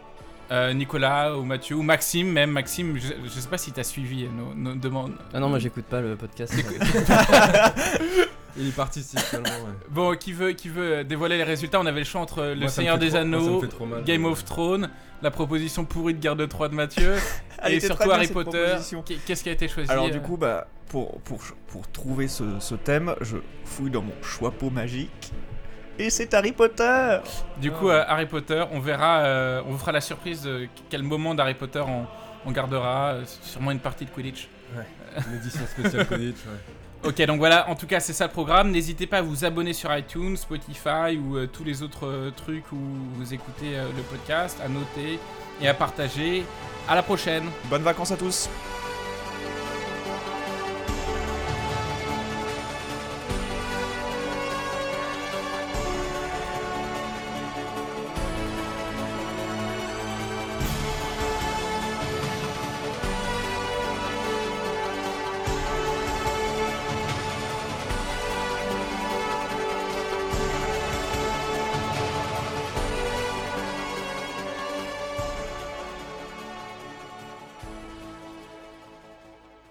Euh, 0.51 0.73
Nicolas 0.73 1.37
ou 1.37 1.43
Mathieu 1.45 1.77
ou 1.77 1.83
Maxime 1.83 2.33
même 2.33 2.51
Maxime, 2.51 2.97
je, 2.97 3.13
je 3.23 3.29
sais 3.29 3.49
pas 3.49 3.59
si 3.59 3.71
t'as 3.71 3.83
suivi 3.83 4.27
nos, 4.29 4.55
nos 4.55 4.75
demandes. 4.75 5.13
Ah 5.35 5.41
non, 5.41 5.51
moi 5.51 5.59
j'écoute 5.59 5.85
pas 5.85 6.01
le 6.01 6.17
podcast. 6.17 6.55
Il 8.57 8.69
y 8.69 8.71
participe 8.71 9.19
seulement, 9.21 9.49
ouais. 9.49 9.73
Bon, 9.91 10.17
qui 10.17 10.33
veut, 10.33 10.53
qui 10.53 10.69
veut 10.69 11.05
dévoiler 11.05 11.37
les 11.37 11.45
résultats? 11.45 11.81
On 11.81 11.87
avait 11.87 12.01
le 12.01 12.05
choix 12.07 12.21
entre 12.21 12.43
Le 12.43 12.57
Moi, 12.57 12.69
Seigneur 12.69 12.99
des 12.99 13.09
trop- 13.09 13.19
Anneaux, 13.19 13.63
mal. 13.87 14.05
Game 14.05 14.25
of 14.25 14.45
Thrones, 14.45 14.91
la 15.23 15.31
proposition 15.31 15.85
pourrie 15.85 16.15
de 16.15 16.21
Guerre 16.21 16.37
de 16.37 16.47
Troie 16.47 16.69
de 16.69 16.75
Mathieu, 16.75 17.15
Elle 17.63 17.75
et 17.75 17.81
surtout 17.81 18.11
Harry 18.11 18.29
Potter. 18.29 18.77
Qu'est-ce 19.27 19.43
qui 19.43 19.49
a 19.49 19.53
été 19.53 19.69
choisi 19.69 19.91
Alors 19.91 20.07
euh 20.07 20.11
du 20.11 20.21
coup, 20.21 20.37
bah, 20.37 20.67
pour, 20.89 21.21
pour, 21.21 21.41
pour 21.69 21.91
trouver 21.91 22.29
ce, 22.29 22.45
ce 22.61 22.75
thème, 22.75 23.15
je 23.21 23.37
fouille 23.65 23.91
dans 23.91 24.03
mon 24.03 24.15
choix-peau 24.23 24.71
magique. 24.71 25.33
Et 25.99 26.11
c'est 26.11 26.33
Harry 26.33 26.53
Potter 26.53 27.19
Du 27.61 27.73
coup, 27.73 27.89
euh, 27.91 28.05
Harry 28.07 28.27
Potter, 28.27 28.65
on 28.73 28.79
verra, 28.79 29.19
euh, 29.21 29.63
on 29.67 29.73
vous 29.73 29.79
fera 29.79 29.91
la 29.93 30.01
surprise 30.01 30.43
de 30.43 30.69
quel 30.89 31.03
moment 31.03 31.35
d'Harry 31.35 31.55
Potter 31.55 31.81
on, 31.81 32.07
on 32.47 32.53
gardera, 32.53 33.09
euh, 33.15 33.23
sûrement 33.43 33.73
une 33.73 33.81
partie 33.81 34.05
de 34.05 34.11
Quidditch. 34.11 34.49
Ouais, 34.77 34.85
une 35.29 35.39
édition 35.39 35.67
spéciale 35.67 36.07
Quidditch, 36.07 36.37
ouais. 36.47 36.53
Ok, 37.05 37.23
donc 37.27 37.39
voilà, 37.39 37.69
en 37.71 37.77
tout 37.77 37.87
cas, 37.87 38.01
c'est 38.01 38.13
ça 38.13 38.27
le 38.27 38.33
programme. 38.33 38.71
N'hésitez 38.73 39.07
pas 39.07 39.19
à 39.19 39.23
vous 39.23 39.45
abonner 39.45 39.73
sur 39.73 39.95
iTunes, 39.97 40.37
Spotify 40.37 41.17
ou 41.17 41.37
euh, 41.37 41.47
tous 41.47 41.63
les 41.63 41.83
autres 41.83 42.07
euh, 42.07 42.31
trucs 42.31 42.73
où 42.73 42.79
vous 43.15 43.33
écoutez 43.33 43.77
euh, 43.77 43.87
le 43.97 44.03
podcast, 44.03 44.59
à 44.65 44.69
noter 44.69 45.21
et 45.63 45.69
à 45.69 45.75
partager. 45.75 46.45
À 46.89 46.97
la 46.97 47.03
prochaine. 47.03 47.45
Bonnes 47.71 47.83
vacances 47.83 48.11
à 48.11 48.17
tous 48.17 48.49